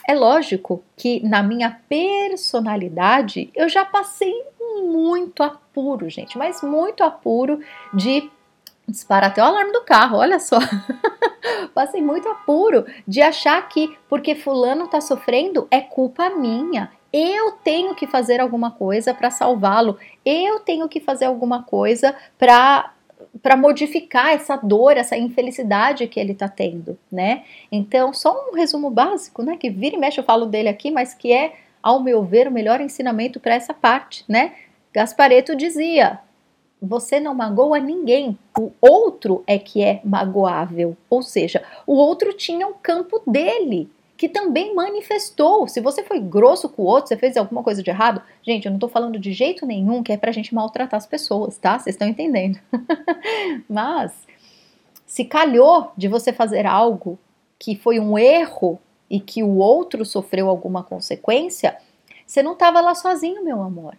é 0.07 0.15
lógico 0.15 0.83
que 0.95 1.25
na 1.27 1.43
minha 1.43 1.79
personalidade 1.87 3.49
eu 3.55 3.69
já 3.69 3.85
passei 3.85 4.33
muito 4.83 5.43
apuro, 5.43 6.09
gente, 6.09 6.37
mas 6.37 6.61
muito 6.61 7.03
apuro 7.03 7.59
de 7.93 8.29
disparar 8.87 9.29
até 9.29 9.41
o 9.41 9.45
alarme 9.45 9.71
do 9.71 9.81
carro, 9.81 10.17
olha 10.17 10.39
só. 10.39 10.57
Passei 11.73 12.01
muito 12.01 12.27
apuro 12.27 12.85
de 13.07 13.21
achar 13.21 13.61
que 13.69 13.95
porque 14.09 14.35
fulano 14.35 14.87
tá 14.87 14.99
sofrendo 14.99 15.67
é 15.69 15.79
culpa 15.79 16.29
minha. 16.29 16.91
Eu 17.11 17.53
tenho 17.63 17.95
que 17.95 18.05
fazer 18.05 18.39
alguma 18.39 18.71
coisa 18.71 19.13
para 19.13 19.31
salvá-lo. 19.31 19.97
Eu 20.25 20.59
tenho 20.59 20.87
que 20.87 20.99
fazer 20.99 21.25
alguma 21.25 21.63
coisa 21.63 22.15
para 22.37 22.93
para 23.43 23.55
modificar 23.55 24.29
essa 24.29 24.55
dor, 24.55 24.97
essa 24.97 25.17
infelicidade 25.17 26.07
que 26.07 26.19
ele 26.19 26.31
está 26.31 26.47
tendo, 26.47 26.97
né? 27.11 27.43
Então, 27.71 28.13
só 28.13 28.49
um 28.49 28.55
resumo 28.55 28.89
básico, 28.89 29.43
né? 29.43 29.55
Que 29.57 29.69
vira 29.69 29.95
e 29.95 29.99
mexe 29.99 30.19
eu 30.19 30.23
falo 30.23 30.45
dele 30.45 30.69
aqui, 30.69 30.89
mas 30.89 31.13
que 31.13 31.31
é, 31.31 31.53
ao 31.81 32.01
meu 32.01 32.23
ver, 32.23 32.47
o 32.47 32.51
melhor 32.51 32.81
ensinamento 32.81 33.39
para 33.39 33.55
essa 33.55 33.73
parte, 33.73 34.23
né? 34.27 34.53
Gaspareto 34.93 35.55
dizia: 35.55 36.19
você 36.81 37.19
não 37.19 37.35
magoa 37.35 37.79
ninguém, 37.79 38.37
o 38.57 38.71
outro 38.81 39.43
é 39.45 39.59
que 39.59 39.83
é 39.83 39.99
magoável, 40.03 40.95
ou 41.09 41.21
seja, 41.21 41.63
o 41.85 41.93
outro 41.95 42.33
tinha 42.33 42.65
um 42.65 42.73
campo 42.73 43.21
dele 43.27 43.89
que 44.19 44.27
também 44.27 44.75
manifestou. 44.75 45.65
Se 45.69 45.79
você 45.79 46.03
foi 46.03 46.19
grosso 46.19 46.67
com 46.67 46.81
o 46.81 46.85
outro, 46.85 47.07
você 47.07 47.15
fez 47.15 47.37
alguma 47.37 47.63
coisa 47.63 47.81
de 47.81 47.89
errado, 47.89 48.21
gente, 48.43 48.65
eu 48.65 48.71
não 48.73 48.77
tô 48.77 48.89
falando 48.89 49.17
de 49.17 49.31
jeito 49.31 49.65
nenhum 49.65 50.03
que 50.03 50.11
é 50.11 50.17
pra 50.17 50.33
gente 50.33 50.53
maltratar 50.53 50.97
as 50.97 51.05
pessoas, 51.05 51.57
tá? 51.57 51.79
Vocês 51.79 51.95
estão 51.95 52.05
entendendo. 52.05 52.59
Mas 53.69 54.11
se 55.07 55.23
calhou 55.23 55.93
de 55.95 56.09
você 56.09 56.33
fazer 56.33 56.65
algo 56.65 57.17
que 57.57 57.77
foi 57.77 57.97
um 57.97 58.19
erro 58.19 58.77
e 59.09 59.21
que 59.21 59.41
o 59.41 59.55
outro 59.55 60.03
sofreu 60.03 60.49
alguma 60.49 60.83
consequência, 60.83 61.77
você 62.27 62.43
não 62.43 62.53
estava 62.53 62.81
lá 62.81 62.95
sozinho, 62.95 63.41
meu 63.41 63.61
amor. 63.61 63.95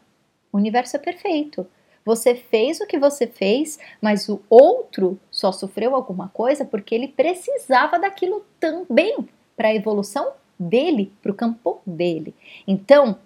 O 0.52 0.58
universo 0.58 0.96
é 0.96 0.98
perfeito. 0.98 1.66
Você 2.04 2.34
fez 2.34 2.78
o 2.78 2.86
que 2.86 2.98
você 2.98 3.26
fez, 3.26 3.78
mas 4.02 4.28
o 4.28 4.42
outro 4.50 5.18
só 5.30 5.50
sofreu 5.50 5.94
alguma 5.94 6.28
coisa 6.28 6.62
porque 6.62 6.94
ele 6.94 7.08
precisava 7.08 7.98
daquilo 7.98 8.44
também 8.60 9.26
para 9.60 9.68
a 9.68 9.74
evolução 9.74 10.32
dele, 10.58 11.12
para 11.20 11.30
o 11.30 11.34
campo 11.34 11.82
dele. 11.84 12.34
Então, 12.66 13.18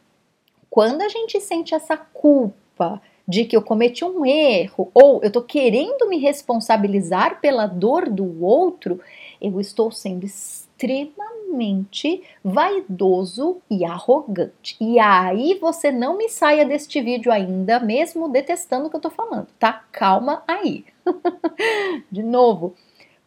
quando 0.68 1.00
a 1.02 1.08
gente 1.08 1.40
sente 1.40 1.76
essa 1.76 1.96
culpa 1.96 3.00
de 3.26 3.44
que 3.44 3.56
eu 3.56 3.62
cometi 3.62 4.04
um 4.04 4.26
erro 4.26 4.90
ou 4.92 5.22
eu 5.22 5.28
estou 5.28 5.42
querendo 5.42 6.08
me 6.08 6.18
responsabilizar 6.18 7.40
pela 7.40 7.68
dor 7.68 8.10
do 8.10 8.44
outro, 8.44 9.00
eu 9.40 9.60
estou 9.60 9.92
sendo 9.92 10.26
extremamente 10.26 12.24
vaidoso 12.42 13.58
e 13.70 13.84
arrogante. 13.84 14.76
E 14.80 14.98
aí 14.98 15.56
você 15.60 15.92
não 15.92 16.18
me 16.18 16.28
saia 16.28 16.66
deste 16.66 17.00
vídeo 17.00 17.30
ainda, 17.30 17.78
mesmo 17.78 18.28
detestando 18.28 18.88
o 18.88 18.90
que 18.90 18.96
eu 18.96 18.98
estou 18.98 19.12
falando, 19.12 19.46
tá? 19.56 19.84
Calma 19.92 20.42
aí. 20.48 20.84
De 22.10 22.24
novo, 22.24 22.74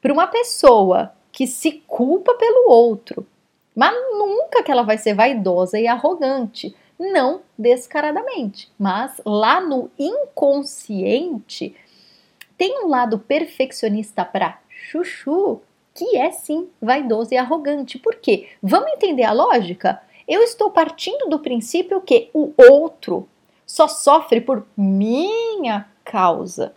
para 0.02 0.12
uma 0.12 0.28
pessoa 0.28 1.14
que 1.38 1.46
se 1.46 1.84
culpa 1.86 2.34
pelo 2.34 2.68
outro. 2.68 3.24
Mas 3.76 3.94
nunca 4.18 4.64
que 4.64 4.72
ela 4.72 4.82
vai 4.82 4.98
ser 4.98 5.14
vaidosa 5.14 5.80
e 5.80 5.86
arrogante. 5.86 6.76
Não 6.98 7.42
descaradamente, 7.56 8.72
mas 8.76 9.22
lá 9.24 9.62
no 9.62 9.92
inconsciente 10.00 11.76
tem 12.58 12.84
um 12.84 12.88
lado 12.88 13.20
perfeccionista 13.20 14.26
para 14.26 14.60
chuchu 14.68 15.62
que 15.94 16.18
é 16.18 16.32
sim 16.32 16.70
vaidoso 16.82 17.36
e 17.36 17.38
arrogante. 17.38 18.00
Por 18.00 18.16
quê? 18.16 18.50
Vamos 18.60 18.94
entender 18.94 19.24
a 19.24 19.32
lógica? 19.32 20.02
Eu 20.28 20.42
estou 20.42 20.72
partindo 20.72 21.30
do 21.30 21.38
princípio 21.38 22.02
que 22.02 22.32
o 22.34 22.52
outro 22.58 23.30
só 23.64 23.88
sofre 23.88 24.42
por 24.42 24.66
minha 24.76 25.88
causa. 26.04 26.74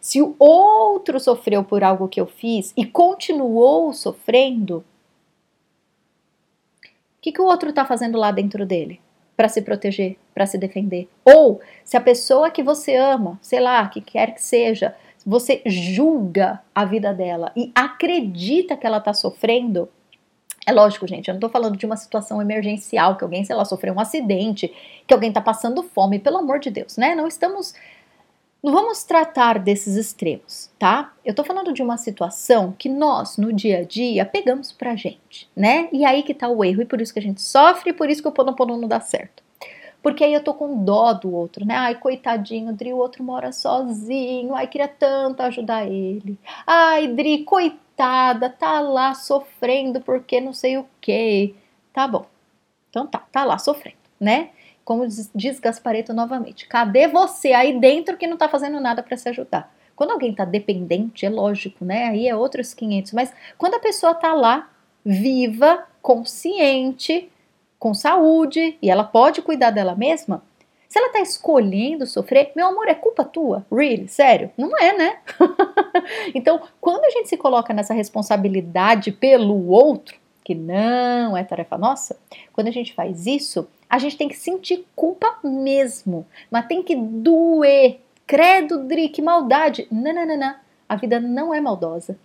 Se 0.00 0.22
o 0.22 0.34
outro 0.38 1.18
sofreu 1.18 1.64
por 1.64 1.82
algo 1.82 2.08
que 2.08 2.20
eu 2.20 2.26
fiz 2.26 2.72
e 2.76 2.84
continuou 2.84 3.92
sofrendo, 3.92 4.84
o 6.78 7.20
que, 7.20 7.32
que 7.32 7.40
o 7.40 7.46
outro 7.46 7.70
está 7.70 7.84
fazendo 7.84 8.16
lá 8.16 8.30
dentro 8.30 8.64
dele? 8.64 9.00
Para 9.36 9.48
se 9.48 9.62
proteger, 9.62 10.16
para 10.34 10.46
se 10.46 10.58
defender. 10.58 11.08
Ou 11.24 11.60
se 11.84 11.96
a 11.96 12.00
pessoa 12.00 12.50
que 12.50 12.62
você 12.62 12.96
ama, 12.96 13.38
sei 13.42 13.60
lá, 13.60 13.86
que 13.88 14.00
quer 14.00 14.34
que 14.34 14.42
seja, 14.42 14.94
você 15.26 15.62
julga 15.66 16.60
a 16.74 16.84
vida 16.84 17.12
dela 17.12 17.52
e 17.56 17.70
acredita 17.74 18.76
que 18.76 18.86
ela 18.86 18.98
está 18.98 19.12
sofrendo, 19.12 19.88
é 20.66 20.72
lógico, 20.72 21.06
gente, 21.06 21.28
eu 21.28 21.34
não 21.34 21.40
tô 21.40 21.48
falando 21.48 21.76
de 21.76 21.86
uma 21.86 21.96
situação 21.96 22.42
emergencial, 22.42 23.16
que 23.16 23.24
alguém, 23.24 23.44
sei 23.44 23.56
lá, 23.56 23.64
sofreu 23.64 23.94
um 23.94 24.00
acidente, 24.00 24.72
que 25.06 25.14
alguém 25.14 25.32
tá 25.32 25.40
passando 25.40 25.82
fome, 25.82 26.18
pelo 26.18 26.36
amor 26.36 26.58
de 26.58 26.70
Deus, 26.70 26.96
né? 26.96 27.14
Não 27.14 27.26
estamos 27.26 27.74
não 28.62 28.72
vamos 28.72 29.04
tratar 29.04 29.58
desses 29.58 29.96
extremos, 29.96 30.70
tá? 30.78 31.12
Eu 31.24 31.34
tô 31.34 31.44
falando 31.44 31.72
de 31.72 31.82
uma 31.82 31.96
situação 31.96 32.74
que 32.76 32.88
nós, 32.88 33.36
no 33.36 33.52
dia 33.52 33.78
a 33.78 33.84
dia, 33.84 34.24
pegamos 34.24 34.72
pra 34.72 34.96
gente, 34.96 35.48
né? 35.54 35.88
E 35.92 36.04
aí 36.04 36.22
que 36.22 36.34
tá 36.34 36.48
o 36.48 36.64
erro, 36.64 36.82
e 36.82 36.86
por 36.86 37.00
isso 37.00 37.12
que 37.12 37.20
a 37.20 37.22
gente 37.22 37.40
sofre, 37.40 37.90
e 37.90 37.92
por 37.92 38.10
isso 38.10 38.20
que 38.20 38.28
o 38.28 38.32
Ponopono 38.32 38.76
não 38.76 38.88
dá 38.88 39.00
certo. 39.00 39.42
Porque 40.02 40.24
aí 40.24 40.32
eu 40.32 40.42
tô 40.42 40.54
com 40.54 40.84
dó 40.84 41.12
do 41.12 41.32
outro, 41.32 41.64
né? 41.64 41.76
Ai, 41.76 41.94
coitadinho, 41.94 42.72
Dri, 42.72 42.92
o 42.92 42.96
outro 42.98 43.22
mora 43.22 43.52
sozinho. 43.52 44.54
Ai, 44.54 44.66
queria 44.66 44.88
tanto 44.88 45.42
ajudar 45.42 45.86
ele. 45.86 46.38
Ai, 46.66 47.08
Dri, 47.08 47.44
coitada, 47.44 48.48
tá 48.48 48.80
lá 48.80 49.14
sofrendo 49.14 50.00
porque 50.00 50.40
não 50.40 50.52
sei 50.52 50.78
o 50.78 50.86
que. 51.00 51.54
Tá 51.92 52.06
bom. 52.06 52.26
Então 52.90 53.06
tá, 53.06 53.18
tá 53.30 53.44
lá 53.44 53.58
sofrendo, 53.58 53.98
né? 54.20 54.50
Como 54.88 55.06
diz 55.34 55.60
Gaspareto 55.60 56.14
novamente, 56.14 56.66
cadê 56.66 57.06
você 57.08 57.52
aí 57.52 57.78
dentro 57.78 58.16
que 58.16 58.26
não 58.26 58.36
está 58.36 58.48
fazendo 58.48 58.80
nada 58.80 59.02
para 59.02 59.18
se 59.18 59.28
ajudar? 59.28 59.70
Quando 59.94 60.12
alguém 60.12 60.30
está 60.30 60.46
dependente, 60.46 61.26
é 61.26 61.28
lógico, 61.28 61.84
né? 61.84 62.04
Aí 62.04 62.26
é 62.26 62.34
outros 62.34 62.72
500. 62.72 63.12
Mas 63.12 63.30
quando 63.58 63.74
a 63.74 63.80
pessoa 63.80 64.12
está 64.12 64.32
lá, 64.32 64.70
viva, 65.04 65.84
consciente, 66.00 67.30
com 67.78 67.92
saúde, 67.92 68.78
e 68.80 68.90
ela 68.90 69.04
pode 69.04 69.42
cuidar 69.42 69.72
dela 69.72 69.94
mesma, 69.94 70.42
se 70.88 70.98
ela 70.98 71.08
está 71.08 71.20
escolhendo 71.20 72.06
sofrer, 72.06 72.52
meu 72.56 72.68
amor, 72.68 72.88
é 72.88 72.94
culpa 72.94 73.24
tua? 73.24 73.66
Really? 73.70 74.08
Sério? 74.08 74.50
Não 74.56 74.74
é, 74.78 74.96
né? 74.96 75.18
então, 76.34 76.62
quando 76.80 77.04
a 77.04 77.10
gente 77.10 77.28
se 77.28 77.36
coloca 77.36 77.74
nessa 77.74 77.92
responsabilidade 77.92 79.12
pelo 79.12 79.68
outro, 79.68 80.16
que 80.48 80.54
não 80.54 81.36
é 81.36 81.44
tarefa 81.44 81.76
nossa, 81.76 82.18
quando 82.54 82.68
a 82.68 82.70
gente 82.70 82.94
faz 82.94 83.26
isso, 83.26 83.68
a 83.86 83.98
gente 83.98 84.16
tem 84.16 84.28
que 84.28 84.34
sentir 84.34 84.86
culpa 84.96 85.38
mesmo, 85.44 86.26
mas 86.50 86.66
tem 86.66 86.82
que 86.82 86.96
doer. 86.96 88.00
Credo, 88.26 88.82
Dri, 88.84 89.10
que 89.10 89.20
maldade. 89.20 89.86
Não, 89.92 90.10
não, 90.10 90.26
não, 90.26 90.38
não. 90.38 90.54
A 90.88 90.96
vida 90.96 91.20
não 91.20 91.52
é 91.52 91.60
maldosa, 91.60 92.18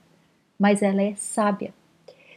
mas 0.58 0.82
ela 0.82 1.04
é 1.04 1.14
sábia. 1.16 1.74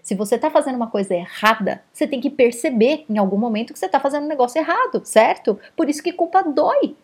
Se 0.03 0.17
você 0.17 0.35
está 0.35 0.51
fazendo 0.51 0.75
uma 0.75 0.91
coisa 0.91 1.15
errada, 1.15 1.81
você 1.93 2.05
tem 2.05 2.21
que 2.21 2.31
perceber 2.31 3.05
em 3.09 3.17
algum 3.17 3.39
momento 3.39 3.73
que 3.73 3.79
você 3.79 3.87
está 3.87 4.01
fazendo 4.01 4.25
um 4.25 4.29
negócio 4.29 4.59
errado, 4.59 5.03
certo? 5.05 5.57
Por 5.77 5.89
isso 5.89 6.03
que 6.03 6.13
culpa 6.13 6.43
dói. 6.43 6.97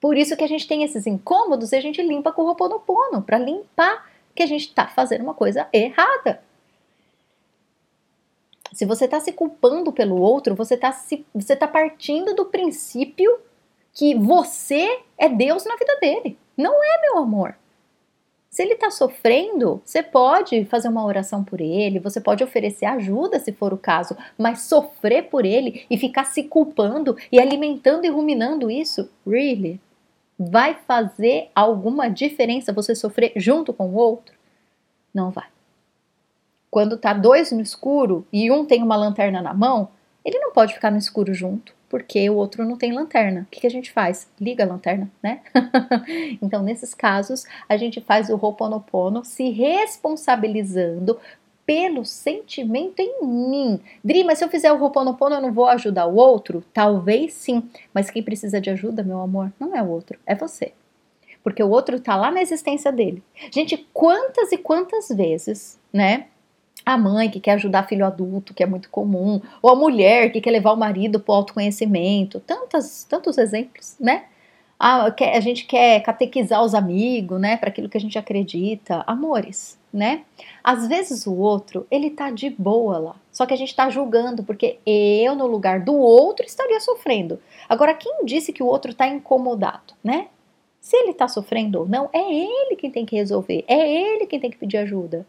Por 0.00 0.16
isso 0.16 0.34
que 0.38 0.44
a 0.44 0.48
gente 0.48 0.66
tem 0.66 0.84
esses 0.84 1.06
incômodos 1.06 1.70
e 1.70 1.76
a 1.76 1.82
gente 1.82 2.00
limpa 2.00 2.32
com 2.32 2.40
o 2.40 2.46
Roponopono, 2.46 3.20
para 3.20 3.36
limpar 3.36 4.10
que 4.34 4.42
a 4.42 4.46
gente 4.46 4.68
está 4.68 4.86
fazendo 4.86 5.20
uma 5.20 5.34
coisa 5.34 5.68
errada. 5.70 6.40
Se 8.72 8.86
você 8.86 9.04
está 9.04 9.20
se 9.20 9.32
culpando 9.32 9.92
pelo 9.92 10.20
outro, 10.20 10.54
você 10.54 10.74
está 10.74 10.92
você 11.34 11.54
tá 11.54 11.68
partindo 11.68 12.34
do 12.34 12.46
princípio 12.46 13.38
que 13.92 14.14
você 14.14 15.00
é 15.18 15.28
Deus 15.28 15.64
na 15.64 15.76
vida 15.76 15.96
dele. 16.00 16.38
Não 16.56 16.82
é, 16.82 17.00
meu 17.02 17.18
amor. 17.18 17.54
Se 18.50 18.62
ele 18.62 18.74
está 18.74 18.90
sofrendo, 18.90 19.80
você 19.82 20.02
pode 20.02 20.66
fazer 20.66 20.88
uma 20.88 21.04
oração 21.04 21.42
por 21.42 21.58
ele, 21.58 21.98
você 21.98 22.20
pode 22.20 22.44
oferecer 22.44 22.84
ajuda 22.84 23.38
se 23.38 23.50
for 23.50 23.72
o 23.72 23.78
caso, 23.78 24.14
mas 24.36 24.62
sofrer 24.62 25.30
por 25.30 25.46
ele 25.46 25.86
e 25.88 25.96
ficar 25.96 26.24
se 26.24 26.42
culpando 26.44 27.16
e 27.30 27.40
alimentando 27.40 28.04
e 28.04 28.10
ruminando 28.10 28.70
isso, 28.70 29.10
really? 29.26 29.80
Vai 30.38 30.74
fazer 30.86 31.50
alguma 31.54 32.10
diferença 32.10 32.74
você 32.74 32.94
sofrer 32.94 33.32
junto 33.36 33.72
com 33.72 33.86
o 33.88 33.94
outro? 33.94 34.34
Não 35.14 35.30
vai. 35.30 35.46
Quando 36.72 36.96
tá 36.96 37.12
dois 37.12 37.52
no 37.52 37.60
escuro 37.60 38.26
e 38.32 38.50
um 38.50 38.64
tem 38.64 38.82
uma 38.82 38.96
lanterna 38.96 39.42
na 39.42 39.52
mão, 39.52 39.90
ele 40.24 40.38
não 40.38 40.52
pode 40.52 40.72
ficar 40.72 40.90
no 40.90 40.96
escuro 40.96 41.34
junto, 41.34 41.74
porque 41.86 42.30
o 42.30 42.34
outro 42.36 42.64
não 42.64 42.78
tem 42.78 42.94
lanterna. 42.94 43.42
O 43.42 43.46
que, 43.50 43.60
que 43.60 43.66
a 43.66 43.70
gente 43.70 43.92
faz? 43.92 44.26
Liga 44.40 44.64
a 44.64 44.66
lanterna, 44.66 45.10
né? 45.22 45.42
então, 46.40 46.62
nesses 46.62 46.94
casos, 46.94 47.44
a 47.68 47.76
gente 47.76 48.00
faz 48.00 48.30
o 48.30 48.38
Ho'oponopono 48.42 49.22
se 49.22 49.50
responsabilizando 49.50 51.20
pelo 51.66 52.06
sentimento 52.06 53.00
em 53.00 53.22
mim. 53.22 53.78
Dri, 54.02 54.24
mas 54.24 54.38
se 54.38 54.44
eu 54.44 54.48
fizer 54.48 54.72
o 54.72 54.82
Ho'oponopono 54.82 55.34
eu 55.34 55.42
não 55.42 55.52
vou 55.52 55.66
ajudar 55.66 56.06
o 56.06 56.16
outro? 56.16 56.64
Talvez 56.72 57.34
sim, 57.34 57.68
mas 57.92 58.08
quem 58.08 58.22
precisa 58.22 58.58
de 58.62 58.70
ajuda, 58.70 59.02
meu 59.02 59.20
amor, 59.20 59.52
não 59.60 59.76
é 59.76 59.82
o 59.82 59.90
outro, 59.90 60.18
é 60.24 60.34
você. 60.34 60.72
Porque 61.44 61.62
o 61.62 61.68
outro 61.68 62.00
tá 62.00 62.16
lá 62.16 62.30
na 62.30 62.40
existência 62.40 62.90
dele. 62.90 63.22
Gente, 63.50 63.76
quantas 63.92 64.52
e 64.52 64.56
quantas 64.56 65.10
vezes, 65.10 65.78
né? 65.92 66.28
A 66.84 66.96
mãe 66.96 67.30
que 67.30 67.40
quer 67.40 67.52
ajudar 67.52 67.86
filho 67.86 68.04
adulto, 68.04 68.52
que 68.54 68.62
é 68.62 68.66
muito 68.66 68.90
comum, 68.90 69.40
ou 69.60 69.70
a 69.70 69.76
mulher 69.76 70.32
que 70.32 70.40
quer 70.40 70.50
levar 70.50 70.72
o 70.72 70.76
marido 70.76 71.20
para 71.20 71.32
o 71.32 71.36
autoconhecimento, 71.36 72.40
tantos, 72.40 73.04
tantos 73.04 73.38
exemplos, 73.38 73.96
né? 74.00 74.24
A, 74.78 75.06
a 75.06 75.40
gente 75.40 75.64
quer 75.64 76.00
catequizar 76.02 76.60
os 76.60 76.74
amigos, 76.74 77.40
né, 77.40 77.56
para 77.56 77.68
aquilo 77.68 77.88
que 77.88 77.96
a 77.96 78.00
gente 78.00 78.18
acredita, 78.18 79.04
amores, 79.06 79.78
né? 79.92 80.24
Às 80.64 80.88
vezes 80.88 81.24
o 81.24 81.36
outro, 81.36 81.86
ele 81.88 82.10
tá 82.10 82.32
de 82.32 82.50
boa 82.50 82.98
lá, 82.98 83.16
só 83.30 83.46
que 83.46 83.54
a 83.54 83.56
gente 83.56 83.76
tá 83.76 83.88
julgando, 83.88 84.42
porque 84.42 84.80
eu, 84.84 85.36
no 85.36 85.46
lugar 85.46 85.80
do 85.80 85.94
outro, 85.94 86.44
estaria 86.44 86.80
sofrendo. 86.80 87.38
Agora, 87.68 87.94
quem 87.94 88.24
disse 88.24 88.52
que 88.52 88.62
o 88.62 88.66
outro 88.66 88.92
tá 88.92 89.06
incomodado, 89.06 89.94
né? 90.02 90.26
Se 90.80 90.96
ele 90.96 91.14
tá 91.14 91.28
sofrendo 91.28 91.78
ou 91.78 91.88
não, 91.88 92.10
é 92.12 92.18
ele 92.18 92.74
quem 92.74 92.90
tem 92.90 93.06
que 93.06 93.14
resolver, 93.14 93.64
é 93.68 93.88
ele 93.88 94.26
quem 94.26 94.40
tem 94.40 94.50
que 94.50 94.58
pedir 94.58 94.78
ajuda. 94.78 95.24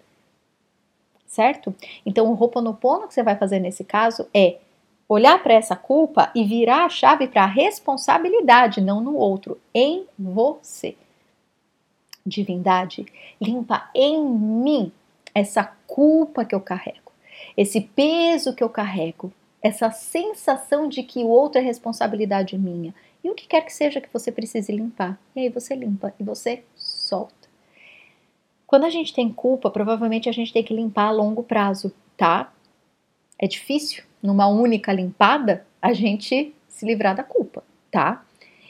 Certo? 1.34 1.74
Então, 2.06 2.32
o 2.32 2.36
Ho'oponopono 2.40 3.08
que 3.08 3.14
você 3.16 3.24
vai 3.24 3.36
fazer 3.36 3.58
nesse 3.58 3.84
caso 3.84 4.28
é 4.32 4.58
olhar 5.10 5.42
para 5.42 5.56
essa 5.56 5.76
culpa 5.76 6.32
e 6.36 6.44
virar 6.44 6.86
a 6.86 6.90
chave 6.90 7.28
para 7.28 7.42
a 7.42 7.48
responsabilidade, 7.48 8.80
não 8.80 9.02
no 9.02 9.16
outro, 9.16 9.60
em 9.74 10.06
você 10.18 10.96
divindade, 12.24 13.08
limpa 13.42 13.90
em 13.96 14.24
mim 14.24 14.92
essa 15.34 15.64
culpa 15.88 16.46
que 16.46 16.54
eu 16.54 16.62
carrego, 16.62 17.12
esse 17.58 17.82
peso 17.82 18.54
que 18.54 18.64
eu 18.64 18.70
carrego, 18.70 19.34
essa 19.60 19.90
sensação 19.90 20.88
de 20.88 21.02
que 21.02 21.24
o 21.24 21.30
outro 21.30 21.60
é 21.60 21.64
responsabilidade 21.64 22.56
minha. 22.60 22.94
E 23.24 23.30
o 23.32 23.34
que 23.34 23.48
quer 23.48 23.62
que 23.62 23.74
seja 23.74 24.00
que 24.00 24.14
você 24.14 24.32
precise 24.32 24.72
limpar. 24.72 25.18
E 25.36 25.40
aí 25.40 25.50
você 25.50 25.74
limpa 25.74 26.14
e 26.20 26.24
você 26.24 26.64
solta. 26.76 27.43
Quando 28.66 28.86
a 28.86 28.90
gente 28.90 29.14
tem 29.14 29.32
culpa, 29.32 29.70
provavelmente 29.70 30.30
a 30.30 30.32
gente 30.32 30.52
tem 30.52 30.64
que 30.64 30.74
limpar 30.74 31.08
a 31.08 31.12
longo 31.12 31.44
prazo, 31.44 31.94
tá? 32.18 32.52
É 33.38 33.48
difícil, 33.48 34.04
numa 34.22 34.48
única 34.48 34.92
limpada, 34.92 35.66
a 35.82 35.94
gente 35.94 36.54
se 36.68 36.86
livrar 36.86 37.16
da 37.16 37.24
culpa, 37.24 37.64
tá? 37.92 38.24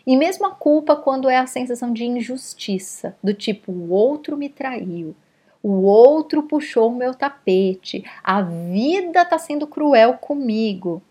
E 0.06 0.18
mesmo 0.18 0.46
a 0.46 0.52
culpa 0.52 0.96
quando 0.96 1.30
é 1.30 1.38
a 1.38 1.48
sensação 1.48 1.94
de 1.94 2.04
injustiça, 2.04 3.16
do 3.24 3.34
tipo 3.34 3.72
o 3.72 3.92
outro 3.92 4.36
me 4.36 4.50
traiu, 4.50 5.16
o 5.64 5.84
outro 5.84 6.44
puxou 6.44 6.90
o 6.90 6.96
meu 6.96 7.14
tapete, 7.14 8.04
a 8.22 8.42
vida 8.42 9.24
tá 9.24 9.38
sendo 9.38 9.66
cruel 9.66 10.16
comigo. 10.16 11.02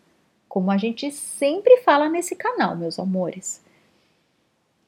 Como 0.46 0.70
a 0.70 0.76
gente 0.76 1.10
sempre 1.10 1.78
fala 1.78 2.10
nesse 2.10 2.36
canal, 2.36 2.76
meus 2.76 2.98
amores. 2.98 3.61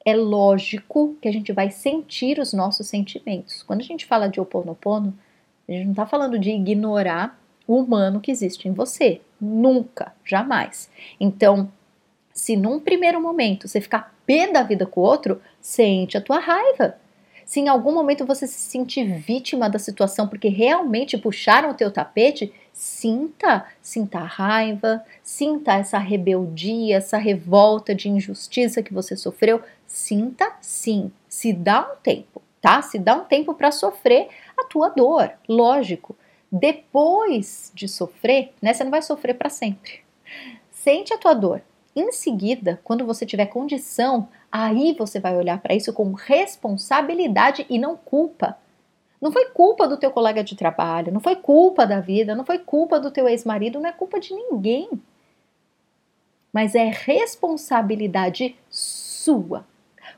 É 0.05 0.15
lógico 0.15 1.17
que 1.19 1.27
a 1.27 1.31
gente 1.33 1.51
vai 1.51 1.71
sentir 1.71 2.39
os 2.39 2.53
nossos 2.53 2.87
sentimentos. 2.87 3.63
Quando 3.63 3.81
a 3.81 3.83
gente 3.83 4.05
fala 4.05 4.29
de 4.29 4.39
oponopono, 4.39 5.17
a 5.67 5.71
gente 5.71 5.85
não 5.85 5.91
está 5.91 6.05
falando 6.05 6.37
de 6.37 6.51
ignorar 6.51 7.39
o 7.67 7.79
humano 7.79 8.21
que 8.21 8.29
existe 8.31 8.67
em 8.67 8.71
você. 8.71 9.19
Nunca, 9.41 10.13
jamais. 10.23 10.89
Então, 11.19 11.71
se 12.31 12.55
num 12.55 12.79
primeiro 12.79 13.19
momento 13.19 13.67
você 13.67 13.81
ficar 13.81 14.15
pé 14.25 14.51
da 14.51 14.61
vida 14.61 14.85
com 14.85 15.01
o 15.01 15.03
outro, 15.03 15.41
sente 15.59 16.17
a 16.17 16.21
tua 16.21 16.39
raiva. 16.39 16.97
Se 17.45 17.59
em 17.59 17.67
algum 17.67 17.93
momento 17.93 18.25
você 18.25 18.47
se 18.47 18.59
sentir 18.59 19.05
vítima 19.19 19.69
da 19.69 19.77
situação 19.77 20.27
porque 20.27 20.49
realmente 20.49 21.15
puxaram 21.15 21.69
o 21.69 21.73
teu 21.75 21.91
tapete, 21.91 22.51
sinta, 22.73 23.65
sinta 23.81 24.19
a 24.19 24.25
raiva, 24.25 25.05
sinta 25.23 25.73
essa 25.73 25.99
rebeldia, 25.99 26.97
essa 26.97 27.17
revolta 27.17 27.93
de 27.93 28.09
injustiça 28.09 28.81
que 28.81 28.93
você 28.93 29.15
sofreu, 29.15 29.61
sinta 29.85 30.53
sim, 30.59 31.11
se 31.29 31.53
dá 31.53 31.81
um 31.81 31.95
tempo, 32.01 32.41
tá? 32.59 32.81
Se 32.81 32.97
dá 32.97 33.15
um 33.15 33.25
tempo 33.25 33.53
para 33.53 33.71
sofrer 33.71 34.27
a 34.57 34.63
tua 34.63 34.89
dor, 34.89 35.31
lógico. 35.47 36.15
Depois 36.51 37.71
de 37.75 37.87
sofrer, 37.87 38.53
né, 38.59 38.73
você 38.73 38.83
não 38.83 38.91
vai 38.91 39.03
sofrer 39.03 39.35
para 39.35 39.49
sempre. 39.49 39.99
Sente 40.71 41.13
a 41.13 41.17
tua 41.17 41.33
dor, 41.33 41.61
em 41.95 42.11
seguida, 42.11 42.79
quando 42.83 43.05
você 43.05 43.25
tiver 43.25 43.45
condição, 43.45 44.27
aí 44.55 44.95
você 44.97 45.19
vai 45.19 45.35
olhar 45.35 45.59
para 45.59 45.75
isso 45.75 45.91
com 45.91 46.13
responsabilidade 46.13 47.65
e 47.69 47.77
não 47.77 47.97
culpa. 47.97 48.57
Não 49.21 49.31
foi 49.31 49.49
culpa 49.49 49.87
do 49.87 49.97
teu 49.97 50.11
colega 50.11 50.43
de 50.43 50.55
trabalho, 50.55 51.11
não 51.11 51.19
foi 51.19 51.35
culpa 51.35 51.85
da 51.85 51.99
vida, 51.99 52.33
não 52.35 52.45
foi 52.45 52.59
culpa 52.59 52.99
do 52.99 53.11
teu 53.11 53.27
ex-marido, 53.27 53.79
não 53.79 53.89
é 53.89 53.91
culpa 53.91 54.19
de 54.19 54.33
ninguém. 54.33 54.89
Mas 56.53 56.73
é 56.73 56.85
responsabilidade 56.85 58.55
sua, 58.69 59.65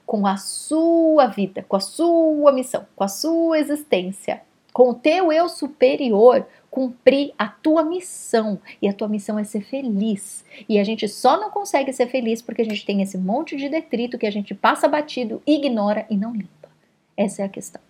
com 0.06 0.28
a 0.28 0.38
sua 0.38 1.26
vida, 1.28 1.65
com 1.67 1.76
a 1.76 1.80
sua 1.80 2.52
missão, 2.52 2.86
com 2.95 3.04
a 3.04 3.08
sua 3.08 3.58
existência, 3.58 4.41
com 4.71 4.91
o 4.91 4.93
teu 4.93 5.32
eu 5.32 5.50
superior, 5.50 6.45
cumprir 6.69 7.34
a 7.38 7.47
tua 7.47 7.84
missão. 7.84 8.60
E 8.82 8.88
a 8.88 8.93
tua 8.93 9.08
missão 9.08 9.39
é 9.39 9.43
ser 9.43 9.62
feliz. 9.62 10.45
E 10.67 10.80
a 10.80 10.84
gente 10.84 11.08
só 11.08 11.39
não 11.39 11.49
consegue 11.49 11.91
ser 11.93 12.08
feliz 12.08 12.41
porque 12.41 12.62
a 12.62 12.65
gente 12.65 12.86
tem 12.86 13.01
esse 13.01 13.17
monte 13.17 13.56
de 13.56 13.69
detrito 13.69 14.17
que 14.17 14.27
a 14.27 14.32
gente 14.32 14.53
passa 14.53 14.88
batido, 14.88 15.41
ignora 15.45 16.06
e 16.10 16.17
não 16.17 16.34
limpa. 16.34 16.69
Essa 17.15 17.41
é 17.41 17.45
a 17.45 17.49
questão. 17.49 17.82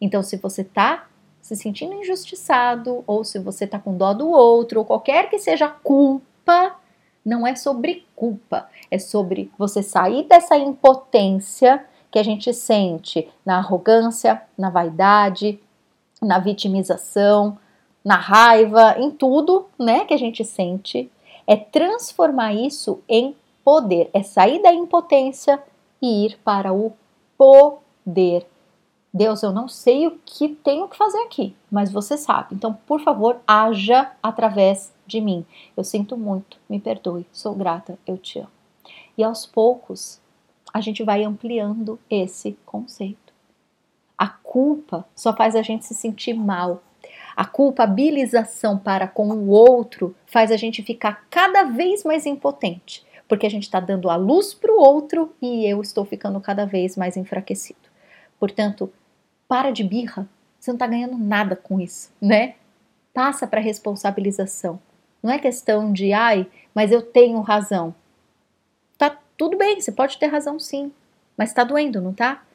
Então, 0.00 0.22
se 0.22 0.36
você 0.36 0.62
tá 0.62 1.08
se 1.40 1.54
sentindo 1.54 1.94
injustiçado, 1.94 3.04
ou 3.06 3.22
se 3.22 3.38
você 3.38 3.66
tá 3.66 3.78
com 3.78 3.96
dó 3.96 4.12
do 4.12 4.28
outro, 4.28 4.80
ou 4.80 4.86
qualquer 4.86 5.30
que 5.30 5.38
seja 5.38 5.66
a 5.66 5.70
culpa, 5.70 6.76
não 7.24 7.46
é 7.46 7.54
sobre 7.54 8.04
culpa, 8.14 8.68
é 8.90 8.98
sobre 8.98 9.50
você 9.58 9.82
sair 9.82 10.24
dessa 10.24 10.56
impotência 10.56 11.84
que 12.10 12.18
a 12.18 12.22
gente 12.22 12.52
sente 12.52 13.28
na 13.44 13.58
arrogância, 13.58 14.40
na 14.56 14.70
vaidade, 14.70 15.60
na 16.26 16.38
vitimização, 16.38 17.58
na 18.04 18.16
raiva, 18.16 18.96
em 18.98 19.10
tudo, 19.10 19.66
né, 19.78 20.04
que 20.04 20.14
a 20.14 20.18
gente 20.18 20.44
sente, 20.44 21.10
é 21.46 21.56
transformar 21.56 22.52
isso 22.52 23.00
em 23.08 23.34
poder, 23.64 24.10
é 24.12 24.22
sair 24.22 24.62
da 24.62 24.72
impotência 24.72 25.62
e 26.00 26.26
ir 26.26 26.38
para 26.44 26.72
o 26.72 26.92
poder. 27.36 28.46
Deus, 29.12 29.42
eu 29.42 29.50
não 29.50 29.66
sei 29.66 30.06
o 30.06 30.18
que 30.24 30.48
tenho 30.48 30.88
que 30.88 30.96
fazer 30.96 31.18
aqui, 31.22 31.56
mas 31.70 31.90
você 31.90 32.18
sabe. 32.18 32.54
Então, 32.54 32.76
por 32.86 33.00
favor, 33.00 33.40
haja 33.46 34.12
através 34.22 34.92
de 35.06 35.20
mim. 35.20 35.44
Eu 35.76 35.82
sinto 35.82 36.16
muito, 36.16 36.58
me 36.68 36.78
perdoe, 36.78 37.26
sou 37.32 37.54
grata, 37.54 37.98
eu 38.06 38.18
te 38.18 38.38
amo. 38.38 38.50
E 39.16 39.24
aos 39.24 39.46
poucos, 39.46 40.20
a 40.72 40.80
gente 40.80 41.02
vai 41.02 41.24
ampliando 41.24 41.98
esse 42.10 42.58
conceito. 42.66 43.25
A 44.18 44.28
culpa 44.28 45.06
só 45.14 45.34
faz 45.34 45.54
a 45.54 45.62
gente 45.62 45.84
se 45.84 45.94
sentir 45.94 46.34
mal. 46.34 46.82
A 47.36 47.44
culpabilização 47.44 48.78
para 48.78 49.06
com 49.06 49.28
o 49.28 49.48
outro 49.48 50.16
faz 50.26 50.50
a 50.50 50.56
gente 50.56 50.82
ficar 50.82 51.26
cada 51.28 51.64
vez 51.64 52.02
mais 52.02 52.24
impotente, 52.24 53.04
porque 53.28 53.46
a 53.46 53.50
gente 53.50 53.64
está 53.64 53.78
dando 53.78 54.08
a 54.08 54.16
luz 54.16 54.54
para 54.54 54.72
o 54.72 54.80
outro 54.80 55.34
e 55.42 55.66
eu 55.66 55.82
estou 55.82 56.04
ficando 56.04 56.40
cada 56.40 56.64
vez 56.64 56.96
mais 56.96 57.16
enfraquecido. 57.16 57.78
Portanto, 58.40 58.90
para 59.46 59.70
de 59.70 59.84
birra, 59.84 60.26
você 60.58 60.70
não 60.70 60.76
está 60.76 60.86
ganhando 60.86 61.18
nada 61.18 61.54
com 61.54 61.78
isso, 61.78 62.10
né? 62.20 62.54
Passa 63.12 63.46
para 63.46 63.60
responsabilização. 63.60 64.80
Não 65.22 65.30
é 65.30 65.38
questão 65.38 65.92
de, 65.92 66.12
ai, 66.12 66.46
mas 66.74 66.90
eu 66.90 67.02
tenho 67.02 67.40
razão. 67.40 67.94
Tá 68.96 69.16
tudo 69.36 69.58
bem, 69.58 69.80
você 69.80 69.92
pode 69.92 70.18
ter 70.18 70.26
razão 70.26 70.58
sim, 70.58 70.90
mas 71.36 71.50
está 71.50 71.64
doendo, 71.64 72.00
não 72.00 72.14
tá? 72.14 72.45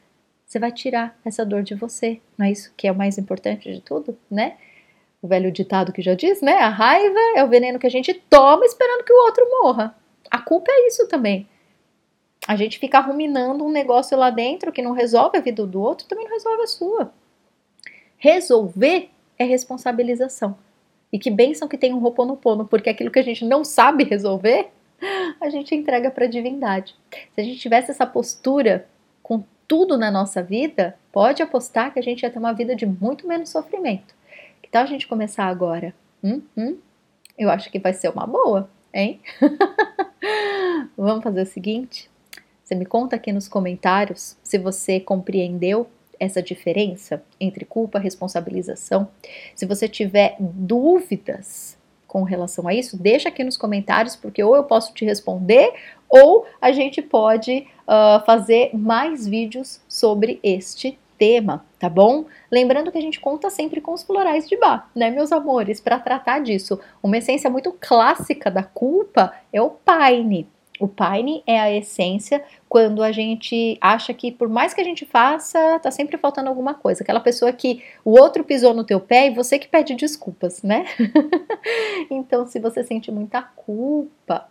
Você 0.52 0.60
vai 0.60 0.72
tirar 0.74 1.18
essa 1.24 1.46
dor 1.46 1.64
de 1.64 1.74
você. 1.74 2.20
Não 2.38 2.46
é 2.46 2.52
isso 2.52 2.74
que 2.76 2.86
é 2.86 2.92
o 2.92 2.96
mais 2.96 3.18
importante 3.18 3.72
de 3.72 3.80
tudo, 3.80 4.18
né? 4.30 4.58
O 5.22 5.28
velho 5.28 5.50
ditado 5.50 5.94
que 5.94 6.02
já 6.02 6.14
diz, 6.14 6.42
né? 6.42 6.58
A 6.58 6.68
raiva 6.68 7.20
é 7.38 7.44
o 7.44 7.48
veneno 7.48 7.80
que 7.80 7.88
a 7.88 7.92
gente 7.92 8.14
toma 8.14 8.66
esperando 8.66 9.06
que 9.06 9.14
o 9.14 9.24
outro 9.24 9.48
morra. 9.50 9.96
A 10.30 10.40
culpa 10.40 10.70
é 10.70 10.88
isso 10.88 11.08
também. 11.08 11.48
A 12.46 12.58
gente 12.58 12.80
ficar 12.80 13.00
ruminando 13.00 13.64
um 13.64 13.72
negócio 13.72 14.18
lá 14.18 14.30
dentro 14.30 14.74
que 14.74 14.82
não 14.82 14.92
resolve 14.92 15.38
a 15.38 15.42
vida 15.42 15.66
do 15.66 15.82
outro, 15.82 16.06
também 16.06 16.26
não 16.26 16.34
resolve 16.34 16.64
a 16.64 16.68
sua. 16.68 17.14
Resolver 18.18 19.10
é 19.40 19.46
responsabilização. 19.46 20.58
E 21.14 21.18
que 21.18 21.32
bênção 21.32 21.66
que 21.66 21.78
tem 21.78 21.94
um 21.94 22.00
roponopono, 22.00 22.68
porque 22.68 22.90
aquilo 22.90 23.12
que 23.12 23.20
a 23.20 23.24
gente 23.24 23.46
não 23.46 23.64
sabe 23.64 24.04
resolver, 24.04 24.68
a 25.40 25.50
gente 25.50 25.74
entrega 25.74 26.12
para 26.12 26.26
a 26.26 26.30
divindade. 26.30 26.94
Se 27.34 27.40
a 27.40 27.44
gente 27.44 27.58
tivesse 27.58 27.92
essa 27.92 28.06
postura 28.06 28.86
com 29.24 29.46
tudo 29.72 29.98
na 29.98 30.12
nossa 30.12 30.44
vida, 30.44 30.98
pode 31.14 31.42
apostar 31.42 31.94
que 31.94 32.00
a 32.00 32.04
gente 32.04 32.24
ia 32.24 32.30
ter 32.30 32.38
uma 32.38 32.52
vida 32.52 32.76
de 32.76 32.86
muito 32.86 33.26
menos 33.26 33.52
sofrimento. 33.52 34.14
Que 34.62 34.70
tal 34.70 34.84
a 34.84 34.86
gente 34.86 35.08
começar 35.08 35.46
agora? 35.46 35.94
Hum, 36.22 36.42
hum? 36.58 36.78
Eu 37.38 37.50
acho 37.50 37.72
que 37.72 37.80
vai 37.80 37.94
ser 37.94 38.10
uma 38.10 38.28
boa, 38.28 38.70
hein? 38.94 39.22
Vamos 40.98 41.24
fazer 41.24 41.44
o 41.44 41.46
seguinte? 41.46 42.12
Você 42.62 42.76
me 42.76 42.86
conta 42.86 43.16
aqui 43.16 43.32
nos 43.32 43.48
comentários 43.48 44.36
se 44.44 44.58
você 44.58 45.00
compreendeu 45.00 45.90
essa 46.20 46.44
diferença 46.44 47.24
entre 47.40 47.64
culpa 47.64 47.98
e 47.98 48.04
responsabilização. 48.04 49.08
Se 49.56 49.66
você 49.66 49.88
tiver 49.88 50.36
dúvidas 50.38 51.78
com 52.08 52.24
relação 52.24 52.68
a 52.68 52.74
isso, 52.74 53.02
deixa 53.02 53.30
aqui 53.30 53.42
nos 53.42 53.56
comentários, 53.56 54.18
porque 54.18 54.44
ou 54.44 54.54
eu 54.54 54.66
posso 54.66 54.94
te 54.94 55.06
responder, 55.06 55.74
ou 56.10 56.46
a 56.60 56.74
gente 56.74 57.02
pode 57.02 57.66
uh, 57.92 58.24
fazer 58.26 58.72
mais 58.74 59.28
vídeos 59.28 59.82
sobre 59.88 60.40
este 60.42 60.98
tema, 61.18 61.66
tá 61.78 61.90
bom? 61.90 62.26
Lembrando 62.50 62.92
que 62.92 62.98
a 62.98 63.02
gente 63.02 63.20
conta 63.20 63.50
sempre 63.50 63.82
com 63.82 63.94
os 63.94 64.02
florais 64.02 64.48
de 64.48 64.58
bar, 64.58 64.90
né, 64.96 65.12
meus 65.12 65.32
amores, 65.32 65.82
para 65.82 66.00
tratar 66.00 66.40
disso. 66.40 66.80
Uma 67.04 67.18
essência 67.18 67.50
muito 67.50 67.76
clássica 67.80 68.50
da 68.50 68.64
culpa 68.64 69.34
é 69.52 69.62
o 69.62 69.70
paine. 69.70 70.48
O 70.80 70.88
Pine 70.88 71.44
é 71.46 71.60
a 71.60 71.72
essência 71.72 72.44
quando 72.68 73.04
a 73.04 73.12
gente 73.12 73.78
acha 73.80 74.16
que 74.16 74.32
por 74.32 74.50
mais 74.50 74.74
que 74.74 74.82
a 74.82 74.84
gente 74.84 75.06
faça, 75.06 75.78
tá 75.78 75.92
sempre 75.92 76.18
faltando 76.18 76.50
alguma 76.50 76.74
coisa. 76.74 77.04
Aquela 77.04 77.20
pessoa 77.20 77.54
que 77.54 77.84
o 78.04 78.20
outro 78.20 78.44
pisou 78.44 78.74
no 78.74 78.84
teu 78.84 79.00
pé 79.00 79.28
e 79.28 79.36
você 79.36 79.60
que 79.60 79.68
pede 79.68 79.94
desculpas, 79.94 80.64
né? 80.64 80.86
então, 82.10 82.48
se 82.48 82.60
você 82.60 82.84
sente 82.84 83.12
muita 83.12 83.44
culpa, 83.44 84.50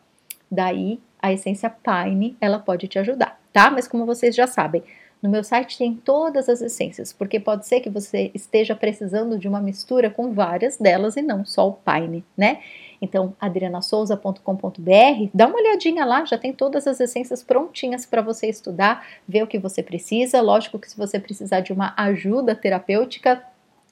daí 0.49 1.01
a 1.21 1.33
essência 1.33 1.71
Pine, 1.71 2.37
ela 2.41 2.59
pode 2.59 2.89
te 2.89 2.99
ajudar, 2.99 3.41
tá? 3.53 3.71
Mas 3.71 3.87
como 3.87 4.07
vocês 4.07 4.35
já 4.35 4.47
sabem, 4.47 4.83
no 5.23 5.29
meu 5.29 5.45
site 5.45 5.77
tem 5.77 5.95
todas 5.95 6.49
as 6.49 6.63
essências, 6.63 7.13
porque 7.13 7.39
pode 7.39 7.67
ser 7.67 7.81
que 7.81 7.91
você 7.91 8.31
esteja 8.35 8.75
precisando 8.75 9.39
de 9.39 9.47
uma 9.47 9.61
mistura 9.61 10.09
com 10.09 10.33
várias 10.33 10.79
delas 10.79 11.17
e 11.17 11.23
não 11.23 11.45
só 11.45 11.69
o 11.69 11.73
Pine, 11.75 12.25
né? 12.37 12.61
Então, 13.03 13.35
adrianasouza.com.br, 13.41 15.31
dá 15.33 15.47
uma 15.47 15.59
olhadinha 15.59 16.05
lá, 16.05 16.25
já 16.25 16.39
tem 16.39 16.53
todas 16.53 16.87
as 16.87 17.01
essências 17.01 17.43
prontinhas 17.43 18.07
para 18.07 18.23
você 18.23 18.47
estudar, 18.47 19.07
ver 19.29 19.43
o 19.43 19.47
que 19.47 19.59
você 19.59 19.83
precisa. 19.83 20.41
Lógico 20.41 20.79
que 20.79 20.91
se 20.91 20.97
você 20.97 21.19
precisar 21.19 21.61
de 21.61 21.73
uma 21.73 21.95
ajuda 21.97 22.55
terapêutica, 22.55 23.43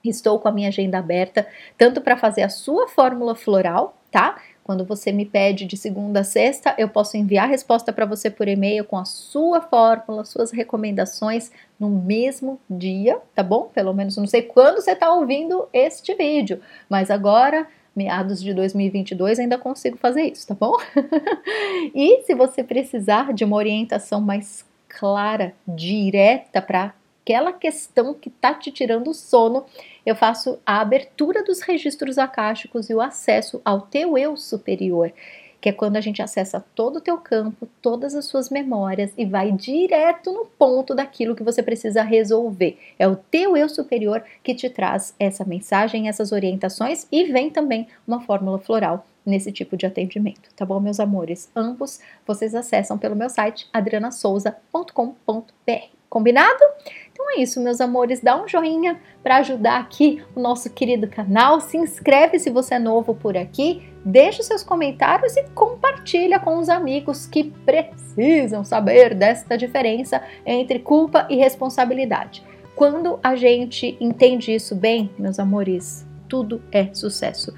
estou 0.05 0.39
com 0.39 0.49
a 0.49 0.53
minha 0.53 0.69
agenda 0.69 0.99
aberta, 0.99 1.47
tanto 1.77 2.01
para 2.01 2.17
fazer 2.17 2.43
a 2.43 2.49
sua 2.49 2.89
fórmula 2.89 3.35
floral, 3.35 3.97
tá? 4.11 4.41
Quando 4.69 4.85
você 4.85 5.11
me 5.13 5.25
pede 5.25 5.65
de 5.65 5.79
segunda 5.79 6.21
a 6.21 6.25
sexta, 6.25 6.75
eu 6.77 6.91
posso 6.91 7.17
enviar 7.17 7.47
a 7.47 7.51
resposta 7.51 7.91
para 7.91 8.05
você 8.05 8.29
por 8.29 8.47
e-mail 8.47 8.85
com 8.85 8.99
a 8.99 9.05
sua 9.07 9.63
fórmula, 9.63 10.27
suas 10.27 10.51
recomendações 10.51 11.51
no 11.81 11.89
mesmo 11.89 12.61
dia, 12.69 13.19
tá 13.35 13.43
bom? 13.43 13.71
Pelo 13.73 13.95
menos 13.95 14.19
não 14.19 14.27
sei 14.27 14.43
quando 14.43 14.83
você 14.83 14.91
está 14.91 15.11
ouvindo 15.11 15.67
este 15.73 16.15
vídeo, 16.15 16.61
mas 16.87 17.11
agora 17.11 17.67
meados 17.97 18.43
de 18.43 18.53
2022 18.53 19.39
ainda 19.39 19.57
consigo 19.57 19.97
fazer 19.97 20.25
isso, 20.25 20.47
tá 20.47 20.55
bom? 20.55 20.77
e 21.95 22.21
se 22.25 22.35
você 22.35 22.63
precisar 22.63 23.33
de 23.33 23.45
uma 23.45 23.57
orientação 23.57 24.21
mais 24.21 24.67
clara, 24.87 25.55
direta 25.67 26.61
para 26.61 26.93
aquela 27.23 27.55
questão 27.55 28.13
que 28.13 28.29
tá 28.29 28.53
te 28.53 28.71
tirando 28.71 29.09
o 29.09 29.15
sono, 29.15 29.65
eu 30.09 30.17
faço 30.17 30.59
a 30.65 30.81
abertura 30.81 31.45
dos 31.45 31.61
registros 31.61 32.19
acásticos 32.19 32.89
e 32.89 32.95
o 32.95 33.01
acesso 33.01 33.61
ao 33.65 33.83
teu 33.83 34.17
eu 34.17 34.37
superior 34.37 35.13
que 35.61 35.69
é 35.69 35.73
quando 35.73 35.97
a 35.97 36.01
gente 36.01 36.23
acessa 36.23 36.65
todo 36.75 36.97
o 36.97 37.01
teu 37.01 37.19
campo, 37.19 37.69
todas 37.83 38.15
as 38.15 38.27
suas 38.27 38.49
memórias 38.49 39.13
e 39.17 39.25
vai 39.25 39.51
direto 39.51 40.33
no 40.33 40.47
ponto 40.47 40.95
daquilo 40.95 41.35
que 41.35 41.43
você 41.43 41.63
precisa 41.63 42.03
resolver. 42.03 42.79
É 42.99 43.09
o 43.09 43.17
teu 43.17 43.57
eu 43.57 43.69
superior 43.69 44.23
que 44.43 44.55
te 44.55 44.71
traz 44.71 45.15
essa 45.19 45.45
mensagem, 45.45 46.09
essas 46.09 46.33
orientações 46.33 47.07
e 47.11 47.25
vem 47.25 47.51
também 47.51 47.89
uma 48.07 48.21
fórmula 48.21 48.59
floral 48.59 49.05
nesse 49.27 49.53
tipo 49.53 49.77
de 49.77 49.85
atendimento, 49.85 50.49
tá 50.57 50.65
bom, 50.65 50.81
meus 50.81 50.99
amores? 50.99 51.51
Ambos 51.55 52.01
vocês 52.27 52.55
acessam 52.55 52.97
pelo 52.97 53.15
meu 53.15 53.29
site 53.29 53.69
adrianasouza.com.br. 53.73 55.98
Combinado? 56.09 56.63
Então 57.13 57.31
é 57.33 57.41
isso, 57.41 57.61
meus 57.61 57.81
amores. 57.81 58.21
Dá 58.21 58.41
um 58.41 58.49
joinha 58.49 58.99
para 59.23 59.39
ajudar 59.39 59.81
aqui 59.81 60.23
o 60.35 60.41
nosso 60.41 60.71
querido 60.71 61.09
canal. 61.09 61.61
Se 61.61 61.77
inscreve 61.77 62.39
se 62.39 62.49
você 62.49 62.75
é 62.77 62.79
novo 62.79 63.15
por 63.15 63.37
aqui. 63.37 63.93
Deixe 64.05 64.43
seus 64.43 64.63
comentários 64.63 65.37
e 65.37 65.43
compartilha 65.51 66.39
com 66.39 66.59
os 66.59 66.69
amigos 66.69 67.27
que 67.27 67.45
precisam 67.67 68.65
saber 68.65 69.15
desta 69.15 69.59
diferença 69.59 70.23
entre 70.47 70.79
culpa 70.79 71.27
e 71.29 71.37
responsabilidade. 71.37 72.43
Quando 72.75 73.19
a 73.23 73.35
gente 73.35 73.99
entende 74.01 74.55
isso 74.55 74.75
bem, 74.75 75.11
meus 75.19 75.39
amores, 75.39 76.07
tudo 76.29 76.63
é 76.71 76.95
sucesso. 76.95 77.53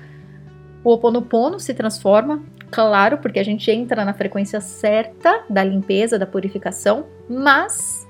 O 0.83 0.93
Oponopono 0.95 1.61
se 1.61 1.75
transforma, 1.75 2.43
claro, 2.71 3.19
porque 3.19 3.39
a 3.39 3.45
gente 3.45 3.71
entra 3.71 4.05
na 4.05 4.15
frequência 4.15 4.63
certa 4.63 5.45
da 5.51 5.63
limpeza, 5.63 6.19
da 6.19 6.27
purificação, 6.27 7.05
mas 7.29 8.09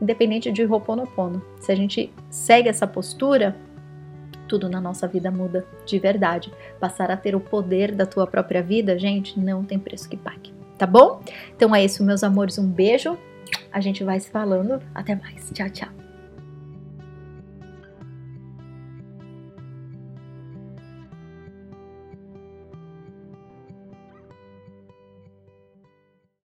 independente 0.00 0.50
de 0.50 0.64
Ho'oponopono. 0.64 1.42
Se 1.60 1.70
a 1.70 1.74
gente 1.74 2.12
segue 2.28 2.68
essa 2.68 2.86
postura, 2.86 3.56
tudo 4.48 4.68
na 4.68 4.80
nossa 4.80 5.06
vida 5.06 5.30
muda 5.30 5.64
de 5.86 5.98
verdade. 5.98 6.52
Passar 6.80 7.10
a 7.10 7.16
ter 7.16 7.36
o 7.36 7.40
poder 7.40 7.92
da 7.92 8.04
tua 8.04 8.26
própria 8.26 8.62
vida, 8.62 8.98
gente, 8.98 9.38
não 9.38 9.64
tem 9.64 9.78
preço 9.78 10.08
que 10.08 10.16
pague. 10.16 10.52
Tá 10.76 10.86
bom? 10.86 11.22
Então 11.54 11.74
é 11.74 11.84
isso, 11.84 12.02
meus 12.02 12.24
amores. 12.24 12.58
Um 12.58 12.66
beijo. 12.66 13.16
A 13.72 13.80
gente 13.80 14.02
vai 14.02 14.18
se 14.18 14.30
falando. 14.30 14.82
Até 14.94 15.14
mais. 15.14 15.50
Tchau, 15.52 15.70
tchau. 15.70 16.09